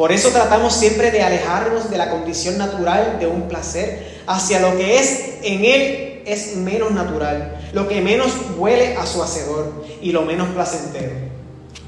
Por 0.00 0.12
eso 0.12 0.30
tratamos 0.30 0.72
siempre 0.72 1.10
de 1.10 1.22
alejarnos 1.22 1.90
de 1.90 1.98
la 1.98 2.08
condición 2.08 2.56
natural 2.56 3.18
de 3.20 3.26
un 3.26 3.48
placer 3.48 4.22
hacia 4.26 4.58
lo 4.58 4.74
que 4.78 4.98
es 4.98 5.34
en 5.42 5.62
él 5.62 6.22
es 6.24 6.56
menos 6.56 6.92
natural, 6.92 7.68
lo 7.74 7.86
que 7.86 8.00
menos 8.00 8.32
huele 8.56 8.96
a 8.96 9.04
su 9.04 9.22
hacedor 9.22 9.84
y 10.00 10.12
lo 10.12 10.22
menos 10.22 10.48
placentero. 10.54 11.12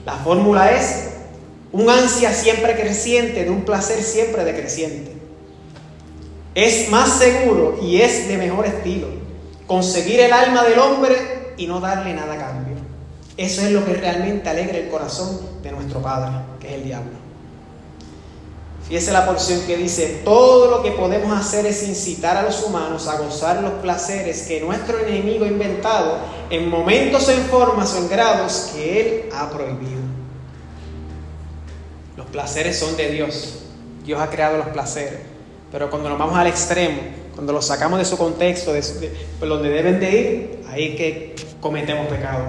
La 0.05 0.13
fórmula 0.13 0.73
es 0.73 1.13
un 1.73 1.89
ansia 1.89 2.35
siempre 2.35 2.79
creciente 2.79 3.45
de 3.45 3.51
un 3.51 3.65
placer 3.65 4.03
siempre 4.03 4.45
decreciente. 4.45 5.13
Es 6.55 6.91
más 6.91 7.17
seguro 7.17 7.79
y 7.81 8.03
es 8.03 8.29
de 8.29 8.37
mejor 8.37 8.67
estilo 8.67 9.07
conseguir 9.67 10.21
el 10.21 10.35
alma 10.35 10.65
del 10.65 10.79
hombre 10.81 11.55
y 11.57 11.67
no 11.67 11.81
darle 11.81 12.13
nada 12.13 12.35
a 12.35 12.39
cambio. 12.39 12.77
Eso 13.39 13.63
es 13.63 13.71
lo 13.71 13.87
que 13.87 13.95
realmente 13.95 14.51
alegra 14.51 14.77
el 14.77 14.91
corazón 14.91 15.41
de 15.63 15.73
nuestro 15.73 16.03
Padre, 16.03 16.33
que 16.61 16.69
es 16.69 16.75
el 16.75 16.85
diablo. 16.85 17.22
Fíjese 18.89 19.13
la 19.13 19.25
porción 19.25 19.61
que 19.63 19.77
dice, 19.77 20.21
todo 20.25 20.71
lo 20.71 20.83
que 20.83 20.91
podemos 20.91 21.39
hacer 21.39 21.65
es 21.67 21.83
incitar 21.85 22.37
a 22.37 22.43
los 22.43 22.63
humanos 22.63 23.09
a 23.09 23.17
gozar 23.19 23.63
los 23.63 23.73
placeres 23.75 24.43
que 24.43 24.61
nuestro 24.61 24.99
enemigo 24.99 25.45
ha 25.45 25.49
inventado 25.49 26.19
en 26.51 26.69
momentos, 26.69 27.29
en 27.29 27.41
formas 27.45 27.95
o 27.95 27.99
en 27.99 28.09
grados 28.09 28.71
que 28.75 29.01
él 29.01 29.31
ha 29.33 29.49
prohibido. 29.51 30.03
Los 32.17 32.27
placeres 32.27 32.79
son 32.79 32.97
de 32.97 33.11
Dios. 33.11 33.61
Dios 34.05 34.21
ha 34.21 34.29
creado 34.29 34.59
los 34.59 34.69
placeres. 34.69 35.21
Pero 35.71 35.89
cuando 35.89 36.11
nos 36.11 36.19
vamos 36.19 36.37
al 36.37 36.49
extremo, 36.49 37.01
cuando 37.35 37.53
los 37.53 37.67
sacamos 37.67 37.99
de 37.99 38.05
su 38.05 38.19
contexto, 38.19 38.73
de, 38.73 38.83
por 39.39 39.49
donde 39.49 39.71
deben 39.71 40.01
de 40.01 40.11
ir, 40.11 40.65
ahí 40.69 40.95
que 40.97 41.35
cometemos 41.61 42.09
pecado. 42.09 42.45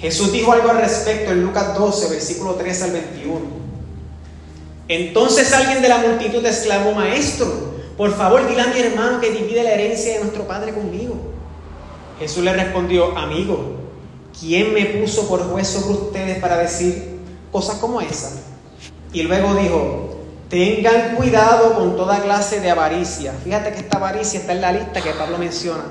Jesús 0.00 0.32
dijo 0.32 0.52
algo 0.52 0.70
al 0.70 0.78
respecto 0.78 1.30
en 1.30 1.42
Lucas 1.42 1.74
12, 1.78 2.10
versículo 2.10 2.54
13 2.54 2.84
al 2.84 2.90
21. 2.92 3.69
Entonces 4.90 5.52
alguien 5.52 5.82
de 5.82 5.88
la 5.88 5.98
multitud 5.98 6.44
exclamó, 6.44 6.90
Maestro, 6.90 7.46
por 7.96 8.12
favor 8.12 8.48
dile 8.48 8.62
a 8.62 8.66
mi 8.66 8.80
hermano 8.80 9.20
que 9.20 9.30
divide 9.30 9.62
la 9.62 9.70
herencia 9.70 10.14
de 10.14 10.18
nuestro 10.18 10.48
Padre 10.48 10.74
conmigo. 10.74 11.14
Jesús 12.18 12.42
le 12.42 12.52
respondió, 12.52 13.16
amigo, 13.16 13.76
¿quién 14.40 14.74
me 14.74 14.86
puso 14.86 15.28
por 15.28 15.48
juez 15.48 15.68
sobre 15.68 15.94
ustedes 15.94 16.40
para 16.40 16.56
decir 16.56 17.20
cosas 17.52 17.76
como 17.76 18.00
esa? 18.00 18.32
Y 19.12 19.22
luego 19.22 19.54
dijo, 19.54 20.16
Tengan 20.48 21.14
cuidado 21.14 21.76
con 21.76 21.96
toda 21.96 22.20
clase 22.20 22.58
de 22.58 22.68
avaricia. 22.72 23.32
Fíjate 23.44 23.70
que 23.70 23.78
esta 23.78 23.98
avaricia 23.98 24.40
está 24.40 24.50
en 24.50 24.60
la 24.60 24.72
lista 24.72 25.00
que 25.00 25.12
Pablo 25.12 25.38
menciona, 25.38 25.84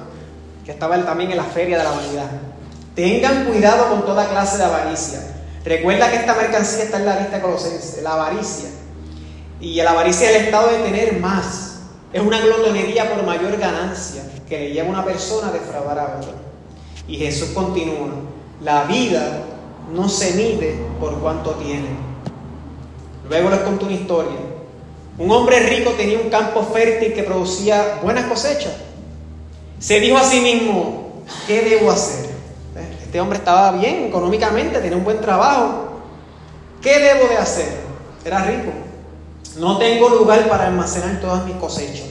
que 0.65 0.71
estaba 0.71 1.01
también 1.05 1.31
en 1.31 1.37
la 1.37 1.45
feria 1.45 1.77
de 1.77 1.85
la 1.85 1.91
vanidad. 1.91 2.29
Tengan 2.93 3.45
cuidado 3.45 3.87
con 3.87 4.05
toda 4.05 4.27
clase 4.27 4.57
de 4.57 4.65
avaricia. 4.65 5.21
Recuerda 5.63 6.11
que 6.11 6.17
esta 6.17 6.35
mercancía 6.35 6.83
está 6.83 6.97
en 6.97 7.05
la 7.05 7.21
lista 7.21 7.37
de 7.37 7.41
Colosenses, 7.41 8.03
la 8.03 8.15
avaricia. 8.15 8.67
Y 9.59 9.75
la 9.75 9.91
avaricia 9.91 10.29
es 10.29 10.35
el 10.37 10.45
estado 10.45 10.69
de 10.69 10.79
tener 10.79 11.19
más. 11.19 11.81
Es 12.13 12.21
una 12.21 12.39
glotonería 12.39 13.13
por 13.13 13.23
mayor 13.23 13.57
ganancia 13.57 14.23
que 14.47 14.57
le 14.57 14.71
lleva 14.71 14.87
a 14.87 14.91
una 14.91 15.05
persona 15.05 15.49
a 15.49 15.51
defraudar 15.51 15.99
a 15.99 16.17
otra. 16.17 16.31
Y 17.07 17.17
Jesús 17.17 17.49
continúa, 17.49 18.09
la 18.63 18.83
vida 18.85 19.43
no 19.93 20.09
se 20.09 20.33
mide 20.33 20.79
por 20.99 21.19
cuánto 21.19 21.51
tiene. 21.51 21.87
Luego 23.27 23.49
les 23.49 23.59
conto 23.59 23.85
una 23.85 23.95
historia. 23.95 24.37
Un 25.17 25.31
hombre 25.31 25.59
rico 25.59 25.91
tenía 25.91 26.19
un 26.19 26.29
campo 26.29 26.63
fértil 26.63 27.13
que 27.13 27.23
producía 27.23 27.99
buenas 28.01 28.25
cosechas. 28.25 28.73
Se 29.77 29.99
dijo 29.99 30.17
a 30.17 30.23
sí 30.23 30.39
mismo, 30.39 31.23
¿qué 31.45 31.61
debo 31.61 31.91
hacer? 31.91 32.25
¿Eh? 32.25 32.97
Este 33.03 33.19
hombre 33.19 33.37
estaba 33.37 33.71
bien 33.73 34.05
económicamente, 34.05 34.79
tenía 34.79 34.97
un 34.97 35.03
buen 35.03 35.21
trabajo. 35.21 35.99
¿Qué 36.81 36.97
debo 36.99 37.27
de 37.27 37.37
hacer? 37.37 37.77
Era 38.23 38.45
rico. 38.45 38.71
No 39.59 39.77
tengo 39.77 40.07
lugar 40.07 40.47
para 40.47 40.67
almacenar 40.67 41.19
todas 41.19 41.45
mis 41.45 41.55
cosechas. 41.57 42.07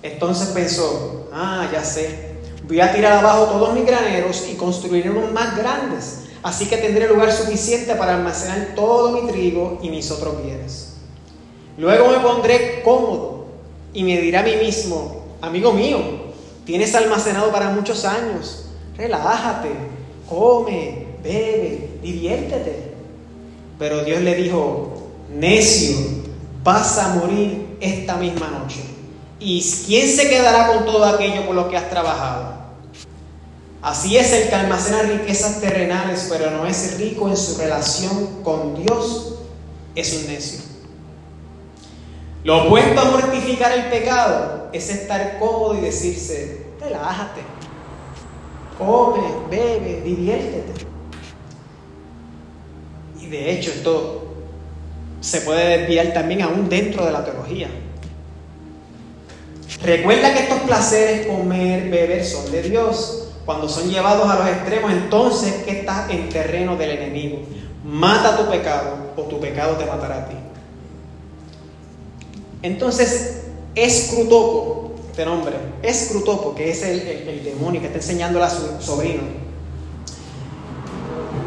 Entonces 0.00 0.48
pensó, 0.48 1.28
ah, 1.32 1.68
ya 1.72 1.84
sé, 1.84 2.34
voy 2.68 2.80
a 2.80 2.92
tirar 2.92 3.14
abajo 3.14 3.46
todos 3.46 3.74
mis 3.74 3.84
graneros 3.84 4.46
y 4.48 4.54
construir 4.54 5.10
unos 5.10 5.32
más 5.32 5.56
grandes. 5.56 6.20
Así 6.44 6.66
que 6.66 6.76
tendré 6.76 7.08
lugar 7.08 7.32
suficiente 7.32 7.96
para 7.96 8.14
almacenar 8.14 8.74
todo 8.76 9.10
mi 9.10 9.28
trigo 9.28 9.78
y 9.82 9.90
mis 9.90 10.10
otros 10.12 10.40
bienes. 10.44 10.94
Luego 11.78 12.10
me 12.10 12.20
pondré 12.20 12.82
cómodo 12.84 13.46
y 13.92 14.04
me 14.04 14.20
dirá 14.20 14.40
a 14.40 14.44
mí 14.44 14.54
mismo, 14.56 15.22
amigo 15.40 15.72
mío, 15.72 15.98
tienes 16.64 16.94
almacenado 16.94 17.50
para 17.50 17.70
muchos 17.70 18.04
años, 18.04 18.66
relájate, 18.96 19.70
come, 20.28 21.06
bebe, 21.24 21.98
diviértete. 22.02 22.92
Pero 23.80 24.04
Dios 24.04 24.20
le 24.20 24.36
dijo, 24.36 24.92
necio, 25.34 26.23
vas 26.64 26.98
a 26.98 27.14
morir 27.14 27.76
esta 27.80 28.16
misma 28.16 28.48
noche. 28.48 28.80
¿Y 29.38 29.62
quién 29.86 30.08
se 30.08 30.30
quedará 30.30 30.68
con 30.68 30.86
todo 30.86 31.04
aquello 31.04 31.46
por 31.46 31.54
lo 31.54 31.68
que 31.68 31.76
has 31.76 31.90
trabajado? 31.90 32.54
Así 33.82 34.16
es 34.16 34.32
el 34.32 34.48
que 34.48 34.54
almacena 34.54 35.02
riquezas 35.02 35.60
terrenales, 35.60 36.26
pero 36.30 36.50
no 36.50 36.66
es 36.66 36.98
rico 36.98 37.28
en 37.28 37.36
su 37.36 37.58
relación 37.58 38.42
con 38.42 38.82
Dios, 38.82 39.34
es 39.94 40.14
un 40.14 40.26
necio. 40.26 40.60
Lo 42.44 42.64
opuesto 42.64 42.98
a 42.98 43.04
mortificar 43.04 43.72
el 43.72 43.90
pecado 43.90 44.70
es 44.72 44.88
estar 44.88 45.38
cómodo 45.38 45.78
y 45.78 45.82
decirse, 45.82 46.66
relájate, 46.80 47.42
come, 48.78 49.20
bebe, 49.50 50.00
diviértete. 50.02 50.86
Y 53.20 53.26
de 53.26 53.52
hecho 53.52 53.70
esto 53.70 54.23
se 55.24 55.40
puede 55.40 55.78
desviar 55.78 56.12
también 56.12 56.42
aún 56.42 56.68
dentro 56.68 57.06
de 57.06 57.10
la 57.10 57.24
teología. 57.24 57.68
Recuerda 59.82 60.34
que 60.34 60.40
estos 60.40 60.60
placeres, 60.60 61.26
comer, 61.26 61.88
beber, 61.88 62.26
son 62.26 62.52
de 62.52 62.62
Dios. 62.62 63.28
Cuando 63.46 63.66
son 63.66 63.90
llevados 63.90 64.28
a 64.28 64.38
los 64.38 64.48
extremos, 64.48 64.92
entonces 64.92 65.64
que 65.64 65.80
estás 65.80 66.10
en 66.10 66.28
terreno 66.28 66.76
del 66.76 66.90
enemigo. 66.90 67.38
Mata 67.84 68.36
tu 68.36 68.50
pecado 68.50 69.12
o 69.16 69.22
tu 69.22 69.40
pecado 69.40 69.76
te 69.76 69.86
matará 69.86 70.24
a 70.24 70.28
ti. 70.28 70.36
Entonces, 72.62 73.44
Escrutopo, 73.74 74.94
este 75.10 75.24
nombre, 75.24 75.56
Escrutopo, 75.82 76.54
que 76.54 76.70
es 76.70 76.82
el, 76.82 77.42
demonio 77.42 77.80
que 77.80 77.86
está 77.86 77.98
enseñando 77.98 78.42
a 78.42 78.50
su 78.50 78.80
sobrino, 78.80 79.22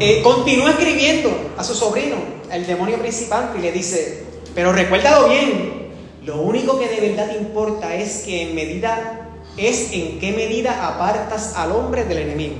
eh, 0.00 0.20
continúa 0.22 0.70
escribiendo 0.70 1.30
a 1.56 1.62
su 1.62 1.74
sobrino, 1.74 2.37
el 2.52 2.66
demonio 2.66 2.98
principal, 2.98 3.52
y 3.56 3.60
le 3.60 3.72
dice, 3.72 4.24
pero 4.54 4.72
recuérdalo 4.72 5.28
bien, 5.28 5.88
lo 6.24 6.40
único 6.42 6.78
que 6.78 6.88
de 6.88 7.08
verdad 7.08 7.34
importa 7.38 7.94
es 7.94 8.18
que 8.18 8.42
en 8.42 8.54
medida, 8.54 9.28
es 9.56 9.92
en 9.92 10.18
qué 10.18 10.32
medida 10.32 10.86
apartas 10.86 11.54
al 11.56 11.72
hombre 11.72 12.04
del 12.04 12.18
enemigo. 12.18 12.56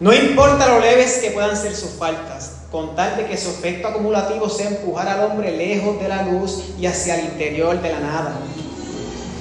No 0.00 0.12
importa 0.12 0.68
lo 0.68 0.80
leves 0.80 1.18
que 1.18 1.30
puedan 1.30 1.56
ser 1.56 1.74
sus 1.74 1.92
faltas, 1.92 2.62
con 2.70 2.96
tal 2.96 3.16
de 3.16 3.26
que 3.26 3.38
su 3.38 3.50
efecto 3.50 3.88
acumulativo 3.88 4.48
sea 4.48 4.68
empujar 4.68 5.08
al 5.08 5.20
hombre 5.30 5.56
lejos 5.56 6.00
de 6.00 6.08
la 6.08 6.22
luz 6.22 6.74
y 6.78 6.86
hacia 6.86 7.18
el 7.18 7.26
interior 7.26 7.80
de 7.80 7.92
la 7.92 8.00
nada. 8.00 8.32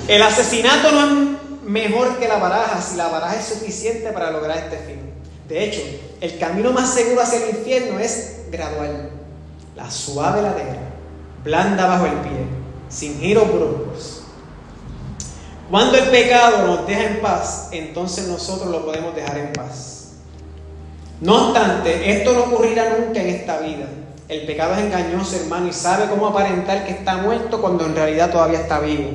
El 0.08 0.22
asesinato 0.22 0.92
no 0.92 1.06
es 1.06 1.64
mejor 1.64 2.18
que 2.18 2.28
la 2.28 2.38
baraja 2.38 2.82
si 2.82 2.98
la 2.98 3.08
baraja 3.08 3.38
es 3.38 3.46
suficiente 3.46 4.12
para 4.12 4.32
lograr 4.32 4.58
este 4.58 4.78
fin. 4.78 5.03
De 5.54 5.64
hecho, 5.64 5.82
el 6.20 6.40
camino 6.40 6.72
más 6.72 6.96
seguro 6.96 7.22
hacia 7.22 7.44
el 7.44 7.52
infierno 7.52 8.00
es 8.00 8.46
gradual. 8.50 9.12
la 9.76 9.92
suave 9.92 10.42
ladera, 10.42 10.80
blanda 11.44 11.86
bajo 11.86 12.08
el 12.08 12.14
pie, 12.14 12.48
sin 12.90 13.20
giros 13.20 13.48
bruscos. 13.54 14.24
Cuando 15.70 15.96
el 15.96 16.06
pecado 16.06 16.66
nos 16.66 16.88
deja 16.88 17.06
en 17.06 17.22
paz, 17.22 17.70
entonces 17.72 18.28
nosotros 18.30 18.72
lo 18.72 18.84
podemos 18.84 19.16
dejar 19.16 19.38
en 19.38 19.54
paz. 19.54 20.14
No 21.22 21.50
obstante, 21.50 22.12
esto 22.12 22.34
no 22.34 22.46
ocurrirá 22.46 22.98
nunca 22.98 23.22
en 23.22 23.28
esta 23.28 23.60
vida. 23.60 23.86
El 24.30 24.48
pecado 24.48 24.74
es 24.74 24.80
engañoso, 24.80 25.36
hermano, 25.36 25.68
y 25.68 25.74
sabe 25.74 26.08
cómo 26.10 26.26
aparentar 26.26 26.84
que 26.84 26.94
está 26.94 27.18
muerto 27.18 27.62
cuando 27.62 27.86
en 27.86 27.96
realidad 27.96 28.32
todavía 28.32 28.62
está 28.62 28.80
vivo. 28.80 29.12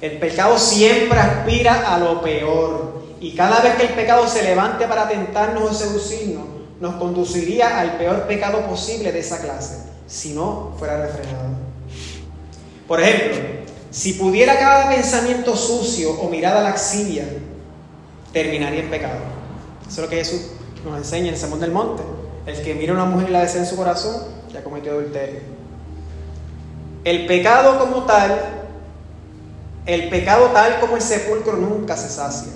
El 0.00 0.12
pecado 0.18 0.56
siempre 0.60 1.18
aspira 1.18 1.92
a 1.92 1.98
lo 1.98 2.20
peor. 2.22 2.99
Y 3.20 3.34
cada 3.34 3.60
vez 3.60 3.74
que 3.74 3.82
el 3.82 3.94
pecado 3.94 4.26
se 4.26 4.42
levante 4.42 4.86
para 4.86 5.06
tentarnos 5.06 5.70
o 5.70 5.74
seducirnos, 5.74 6.46
nos 6.80 6.94
conduciría 6.94 7.78
al 7.78 7.98
peor 7.98 8.26
pecado 8.26 8.66
posible 8.66 9.12
de 9.12 9.20
esa 9.20 9.40
clase, 9.40 9.84
si 10.06 10.32
no 10.32 10.74
fuera 10.78 11.06
refrenado. 11.06 11.50
Por 12.88 13.00
ejemplo, 13.00 13.38
si 13.90 14.14
pudiera 14.14 14.58
cada 14.58 14.88
pensamiento 14.88 15.54
sucio 15.54 16.12
o 16.12 16.30
mirada 16.30 16.62
laxivia, 16.62 17.24
terminaría 18.32 18.80
en 18.80 18.90
pecado. 18.90 19.18
Eso 19.82 19.90
es 19.90 19.98
lo 19.98 20.08
que 20.08 20.16
Jesús 20.16 20.40
nos 20.84 20.96
enseña 20.96 21.32
en 21.32 21.34
el 21.34 21.60
del 21.60 21.72
Monte. 21.72 22.02
El 22.46 22.62
que 22.62 22.74
mira 22.74 22.92
a 22.92 22.94
una 22.94 23.04
mujer 23.04 23.28
y 23.28 23.32
la 23.32 23.42
desea 23.42 23.60
en 23.60 23.66
su 23.66 23.76
corazón, 23.76 24.22
ya 24.52 24.64
cometió 24.64 24.92
adulterio. 24.92 25.40
El 27.04 27.26
pecado 27.26 27.78
como 27.78 28.04
tal, 28.04 28.38
el 29.86 30.08
pecado 30.08 30.46
tal 30.46 30.80
como 30.80 30.96
el 30.96 31.02
sepulcro 31.02 31.56
nunca 31.56 31.96
se 31.96 32.08
sacia. 32.08 32.52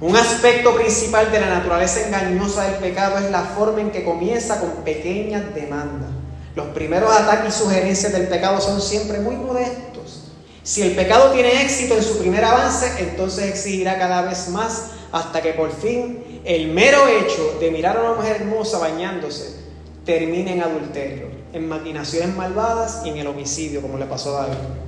Un 0.00 0.14
aspecto 0.14 0.76
principal 0.76 1.32
de 1.32 1.40
la 1.40 1.48
naturaleza 1.48 2.06
engañosa 2.06 2.70
del 2.70 2.74
pecado 2.74 3.18
es 3.18 3.32
la 3.32 3.42
forma 3.42 3.80
en 3.80 3.90
que 3.90 4.04
comienza 4.04 4.60
con 4.60 4.84
pequeñas 4.84 5.52
demandas. 5.56 6.10
Los 6.54 6.68
primeros 6.68 7.10
ataques 7.10 7.56
y 7.56 7.58
sugerencias 7.58 8.12
del 8.12 8.28
pecado 8.28 8.60
son 8.60 8.80
siempre 8.80 9.18
muy 9.18 9.34
modestos. 9.34 10.28
Si 10.62 10.82
el 10.82 10.94
pecado 10.94 11.32
tiene 11.32 11.62
éxito 11.62 11.94
en 11.96 12.04
su 12.04 12.18
primer 12.18 12.44
avance, 12.44 12.92
entonces 13.00 13.46
exigirá 13.46 13.98
cada 13.98 14.22
vez 14.22 14.48
más 14.50 14.90
hasta 15.10 15.40
que 15.40 15.52
por 15.52 15.72
fin 15.72 16.42
el 16.44 16.68
mero 16.68 17.08
hecho 17.08 17.56
de 17.58 17.72
mirar 17.72 17.96
a 17.96 18.00
una 18.00 18.12
mujer 18.20 18.36
hermosa 18.42 18.78
bañándose 18.78 19.56
termine 20.04 20.52
en 20.52 20.62
adulterio, 20.62 21.26
en 21.52 21.68
maquinaciones 21.68 22.36
malvadas 22.36 23.02
y 23.04 23.08
en 23.08 23.18
el 23.18 23.26
homicidio, 23.26 23.82
como 23.82 23.98
le 23.98 24.06
pasó 24.06 24.38
a 24.38 24.42
David. 24.42 24.87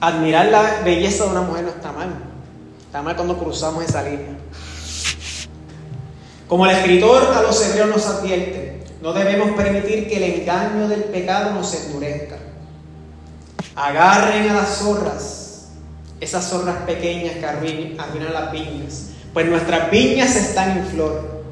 Admirar 0.00 0.46
la 0.46 0.82
belleza 0.84 1.24
de 1.24 1.30
una 1.30 1.40
mujer 1.40 1.64
no 1.64 1.70
está 1.70 1.90
mal. 1.90 2.08
Está 2.86 3.02
mal 3.02 3.16
cuando 3.16 3.36
cruzamos 3.36 3.84
esa 3.84 4.02
línea. 4.02 4.38
Como 6.46 6.64
el 6.66 6.76
escritor 6.76 7.34
a 7.34 7.42
los 7.42 7.60
hebreos 7.66 7.88
nos 7.88 8.06
advierte, 8.06 8.84
no 9.02 9.12
debemos 9.12 9.50
permitir 9.50 10.08
que 10.08 10.16
el 10.16 10.40
engaño 10.40 10.88
del 10.88 11.04
pecado 11.04 11.52
nos 11.52 11.74
endurezca. 11.74 12.36
Agarren 13.74 14.48
a 14.48 14.54
las 14.54 14.78
zorras, 14.78 15.68
esas 16.20 16.48
zorras 16.48 16.76
pequeñas 16.86 17.34
que 17.34 17.44
arruinan 17.44 18.32
las 18.32 18.52
viñas, 18.52 19.10
pues 19.34 19.46
nuestras 19.46 19.90
viñas 19.90 20.34
están 20.36 20.78
en 20.78 20.86
flor. 20.86 21.42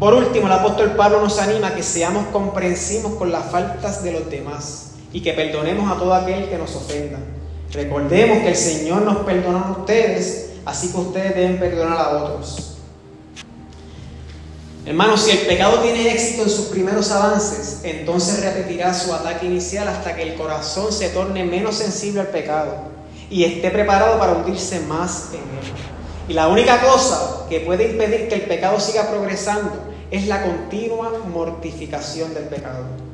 Por 0.00 0.14
último, 0.14 0.46
el 0.46 0.52
apóstol 0.52 0.92
Pablo 0.96 1.20
nos 1.20 1.38
anima 1.38 1.68
a 1.68 1.74
que 1.74 1.82
seamos 1.82 2.26
comprensivos 2.28 3.14
con 3.14 3.30
las 3.30 3.50
faltas 3.50 4.02
de 4.02 4.12
los 4.12 4.30
demás 4.30 4.85
y 5.16 5.22
que 5.22 5.32
perdonemos 5.32 5.90
a 5.90 5.98
todo 5.98 6.12
aquel 6.12 6.46
que 6.46 6.58
nos 6.58 6.76
ofenda. 6.76 7.18
Recordemos 7.72 8.40
que 8.40 8.48
el 8.48 8.54
Señor 8.54 9.00
nos 9.00 9.24
perdonó 9.24 9.64
a 9.64 9.70
ustedes, 9.70 10.50
así 10.66 10.92
que 10.92 10.98
ustedes 10.98 11.34
deben 11.34 11.58
perdonar 11.58 11.98
a 11.98 12.10
otros. 12.18 12.76
Hermanos, 14.84 15.22
si 15.22 15.30
el 15.30 15.46
pecado 15.46 15.78
tiene 15.78 16.12
éxito 16.12 16.42
en 16.42 16.50
sus 16.50 16.66
primeros 16.66 17.10
avances, 17.12 17.80
entonces 17.84 18.44
repetirá 18.44 18.92
su 18.92 19.14
ataque 19.14 19.46
inicial 19.46 19.88
hasta 19.88 20.14
que 20.14 20.22
el 20.22 20.34
corazón 20.34 20.92
se 20.92 21.08
torne 21.08 21.44
menos 21.44 21.76
sensible 21.76 22.20
al 22.20 22.26
pecado 22.26 22.74
y 23.30 23.44
esté 23.44 23.70
preparado 23.70 24.18
para 24.18 24.32
hundirse 24.32 24.80
más 24.80 25.30
en 25.30 25.40
él. 25.40 25.72
Y 26.28 26.34
la 26.34 26.48
única 26.48 26.82
cosa 26.82 27.46
que 27.48 27.60
puede 27.60 27.90
impedir 27.92 28.28
que 28.28 28.34
el 28.34 28.42
pecado 28.42 28.78
siga 28.78 29.08
progresando 29.08 29.72
es 30.10 30.26
la 30.26 30.42
continua 30.42 31.10
mortificación 31.32 32.34
del 32.34 32.44
pecado. 32.44 33.05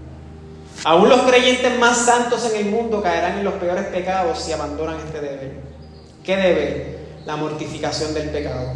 Aún 0.84 1.08
los 1.08 1.22
creyentes 1.22 1.78
más 1.78 1.96
santos 1.96 2.44
en 2.52 2.66
el 2.66 2.72
mundo 2.72 3.00
caerán 3.02 3.38
en 3.38 3.44
los 3.44 3.54
peores 3.54 3.86
pecados 3.86 4.40
si 4.40 4.52
abandonan 4.52 4.96
este 4.96 5.20
deber. 5.20 5.52
¿Qué 6.24 6.36
deber? 6.36 6.98
La 7.24 7.36
mortificación 7.36 8.12
del 8.14 8.30
pecado. 8.30 8.72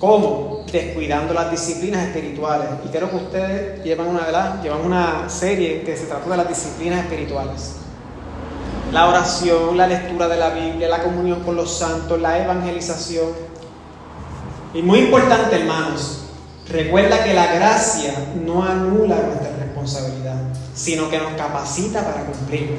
¿Cómo? 0.00 0.64
Descuidando 0.70 1.34
las 1.34 1.52
disciplinas 1.52 2.06
espirituales. 2.06 2.68
Y 2.84 2.88
creo 2.88 3.10
que 3.10 3.16
ustedes 3.16 3.84
llevan 3.84 4.08
una, 4.08 4.60
llevan 4.60 4.84
una 4.84 5.28
serie 5.28 5.82
que 5.82 5.96
se 5.96 6.06
trata 6.06 6.30
de 6.30 6.36
las 6.36 6.48
disciplinas 6.48 7.04
espirituales. 7.04 7.76
La 8.92 9.08
oración, 9.08 9.76
la 9.76 9.86
lectura 9.86 10.26
de 10.26 10.36
la 10.36 10.50
Biblia, 10.50 10.88
la 10.88 11.02
comunión 11.02 11.44
con 11.44 11.54
los 11.54 11.78
santos, 11.78 12.20
la 12.20 12.42
evangelización. 12.42 13.28
Y 14.74 14.82
muy 14.82 15.00
importante, 15.00 15.56
hermanos, 15.56 16.24
recuerda 16.68 17.22
que 17.22 17.34
la 17.34 17.52
gracia 17.52 18.14
no 18.44 18.64
anula 18.64 19.16
nuestra 19.16 19.57
sino 20.74 21.08
que 21.10 21.18
nos 21.18 21.32
capacita 21.32 22.04
para 22.04 22.24
cumplirla. 22.24 22.76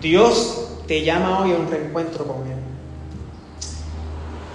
Dios 0.00 0.68
te 0.86 1.02
llama 1.02 1.40
hoy 1.40 1.52
a 1.52 1.56
un 1.56 1.70
reencuentro 1.70 2.26
con 2.26 2.46
Él. 2.46 2.56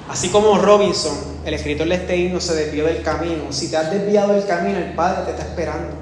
Así 0.10 0.30
como 0.30 0.58
Robinson, 0.58 1.17
el 1.45 1.53
escritor 1.53 1.88
de 1.88 1.95
este 1.95 2.17
himno, 2.17 2.39
se 2.39 2.56
desvió 2.56 2.86
del 2.86 3.01
camino, 3.01 3.51
si 3.51 3.69
te 3.69 3.77
has 3.77 3.91
desviado 3.91 4.34
del 4.34 4.45
camino, 4.45 4.77
el 4.77 4.93
Padre 4.93 5.25
te 5.25 5.32
está 5.32 5.43
esperando, 5.43 5.95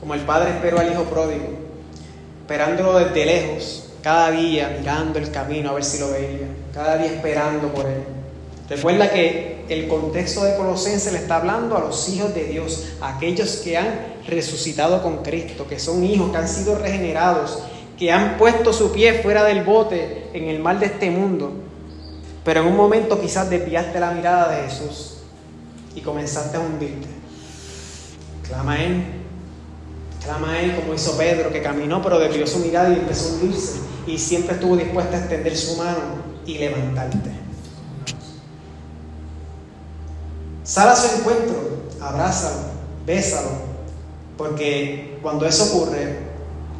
como 0.00 0.14
el 0.14 0.20
Padre 0.20 0.50
esperó 0.50 0.78
al 0.78 0.90
Hijo 0.90 1.04
pródigo, 1.04 1.46
esperándolo 2.42 2.98
desde 2.98 3.26
lejos, 3.26 3.90
cada 4.02 4.30
día 4.30 4.76
mirando 4.78 5.18
el 5.18 5.30
camino 5.30 5.70
a 5.70 5.74
ver 5.74 5.84
si 5.84 5.98
lo 5.98 6.10
veía, 6.10 6.46
cada 6.72 6.96
día 6.96 7.12
esperando 7.12 7.72
por 7.72 7.86
Él. 7.86 8.04
Recuerda 8.68 9.10
que 9.10 9.55
el 9.68 9.88
contexto 9.88 10.44
de 10.44 10.56
Colosenses 10.56 11.12
le 11.12 11.18
está 11.18 11.36
hablando 11.36 11.76
a 11.76 11.80
los 11.80 12.08
hijos 12.08 12.34
de 12.34 12.44
Dios, 12.44 12.86
a 13.00 13.16
aquellos 13.16 13.56
que 13.56 13.76
han 13.76 14.16
resucitado 14.26 15.02
con 15.02 15.22
Cristo, 15.22 15.66
que 15.68 15.78
son 15.78 16.04
hijos, 16.04 16.30
que 16.30 16.36
han 16.36 16.48
sido 16.48 16.78
regenerados, 16.78 17.60
que 17.98 18.12
han 18.12 18.36
puesto 18.36 18.72
su 18.72 18.92
pie 18.92 19.22
fuera 19.22 19.44
del 19.44 19.64
bote 19.64 20.28
en 20.32 20.48
el 20.48 20.60
mal 20.60 20.78
de 20.78 20.86
este 20.86 21.10
mundo. 21.10 21.52
Pero 22.44 22.60
en 22.60 22.68
un 22.68 22.76
momento 22.76 23.20
quizás 23.20 23.50
desviaste 23.50 23.98
la 23.98 24.12
mirada 24.12 24.54
de 24.54 24.68
Jesús 24.68 25.18
y 25.94 26.00
comenzaste 26.00 26.56
a 26.56 26.60
hundirte. 26.60 27.08
Clama 28.46 28.74
a 28.74 28.84
Él, 28.84 29.04
clama 30.22 30.52
a 30.52 30.60
Él 30.60 30.76
como 30.76 30.94
hizo 30.94 31.16
Pedro, 31.16 31.50
que 31.50 31.62
caminó 31.62 32.00
pero 32.02 32.18
desvió 32.20 32.46
su 32.46 32.58
mirada 32.60 32.90
y 32.90 33.00
empezó 33.00 33.30
a 33.30 33.32
hundirse. 33.32 33.80
Y 34.06 34.18
siempre 34.18 34.54
estuvo 34.54 34.76
dispuesto 34.76 35.16
a 35.16 35.18
extender 35.18 35.56
su 35.56 35.76
mano 35.76 36.26
y 36.46 36.58
levantarte. 36.58 37.35
Sal 40.66 40.88
a 40.88 40.96
su 40.96 41.16
encuentro, 41.18 41.54
abrázalo, 42.00 42.56
bésalo, 43.06 43.50
porque 44.36 45.16
cuando 45.22 45.46
eso 45.46 45.76
ocurre, 45.76 46.18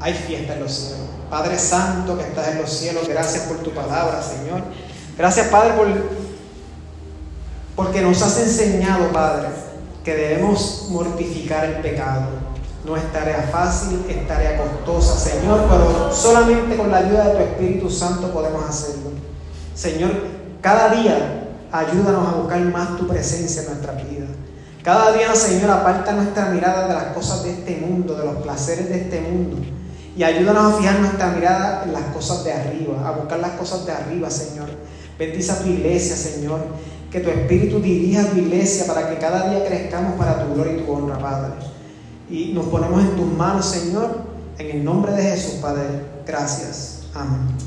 hay 0.01 0.13
fiesta 0.13 0.55
en 0.55 0.61
los 0.65 0.73
cielos. 0.73 1.07
Padre 1.31 1.57
Santo 1.57 2.19
que 2.19 2.25
estás 2.25 2.49
en 2.49 2.63
los 2.63 2.71
cielos, 2.71 3.07
gracias 3.07 3.45
por 3.45 3.59
tu 3.59 3.71
palabra, 3.71 4.21
Señor. 4.21 4.63
Gracias, 5.17 5.47
Padre, 5.49 5.75
por, 5.75 5.87
porque 7.77 8.03
nos 8.03 8.21
has 8.23 8.37
enseñado, 8.41 9.13
Padre, 9.13 9.51
que 10.05 10.17
debemos 10.17 10.87
mortificar 10.89 11.65
el 11.65 11.77
pecado. 11.77 12.23
No 12.85 12.97
es 12.97 13.13
tarea 13.13 13.49
fácil, 13.53 14.05
es 14.09 14.27
tarea 14.27 14.59
costosa, 14.59 15.17
Señor, 15.17 15.65
pero 15.71 16.13
solamente 16.13 16.77
con 16.77 16.91
la 16.91 16.99
ayuda 16.99 17.29
de 17.29 17.35
tu 17.37 17.43
Espíritu 17.45 17.89
Santo 17.89 18.33
podemos 18.33 18.69
hacerlo. 18.69 19.11
Señor, 19.77 20.11
cada 20.61 20.89
día 20.89 21.46
ayúdanos 21.73 22.29
a 22.29 22.37
buscar 22.37 22.61
más 22.67 22.97
tu 22.97 23.07
presencia 23.07 23.63
en 23.63 23.69
nuestra 23.69 23.93
vida. 23.93 24.27
Cada 24.83 25.13
día, 25.13 25.35
Señor, 25.35 25.71
aparta 25.71 26.13
nuestra 26.13 26.51
mirada 26.51 26.87
de 26.87 26.95
las 26.95 27.07
cosas 27.07 27.43
de 27.43 27.51
este 27.51 27.77
mundo, 27.77 28.15
de 28.15 28.25
los 28.25 28.37
placeres 28.37 28.89
de 28.89 29.01
este 29.03 29.21
mundo. 29.21 29.57
Y 30.17 30.23
ayúdanos 30.23 30.75
a 30.75 30.77
fijar 30.79 31.01
nuestra 31.01 31.33
mirada 31.33 31.85
en 31.85 31.93
las 31.93 32.05
cosas 32.15 32.45
de 32.45 32.53
arriba, 32.53 33.07
a 33.07 33.11
buscar 33.13 33.41
las 33.41 33.51
cosas 33.53 33.85
de 33.85 33.93
arriba, 33.93 34.31
Señor. 34.31 34.69
Bendice 35.19 35.53
a 35.53 35.59
tu 35.59 35.69
iglesia, 35.69 36.17
Señor. 36.17 36.61
Que 37.11 37.21
tu 37.21 37.31
Espíritu 37.31 37.81
dirija 37.81 38.23
a 38.23 38.27
tu 38.27 38.39
iglesia 38.39 38.87
para 38.87 39.11
que 39.11 39.19
cada 39.19 39.51
día 39.51 39.67
crezcamos 39.67 40.15
para 40.15 40.45
tu 40.45 40.55
gloria 40.55 40.75
y 40.75 40.83
tu 40.83 40.93
honra, 40.93 41.19
Padre. 41.19 41.53
Y 42.31 42.53
nos 42.53 42.67
ponemos 42.67 43.01
en 43.01 43.17
tus 43.17 43.27
manos, 43.27 43.67
Señor, 43.67 44.21
en 44.59 44.71
el 44.71 44.85
nombre 44.85 45.13
de 45.13 45.23
Jesús, 45.23 45.55
Padre. 45.61 45.83
Gracias. 46.25 47.03
Amén. 47.15 47.66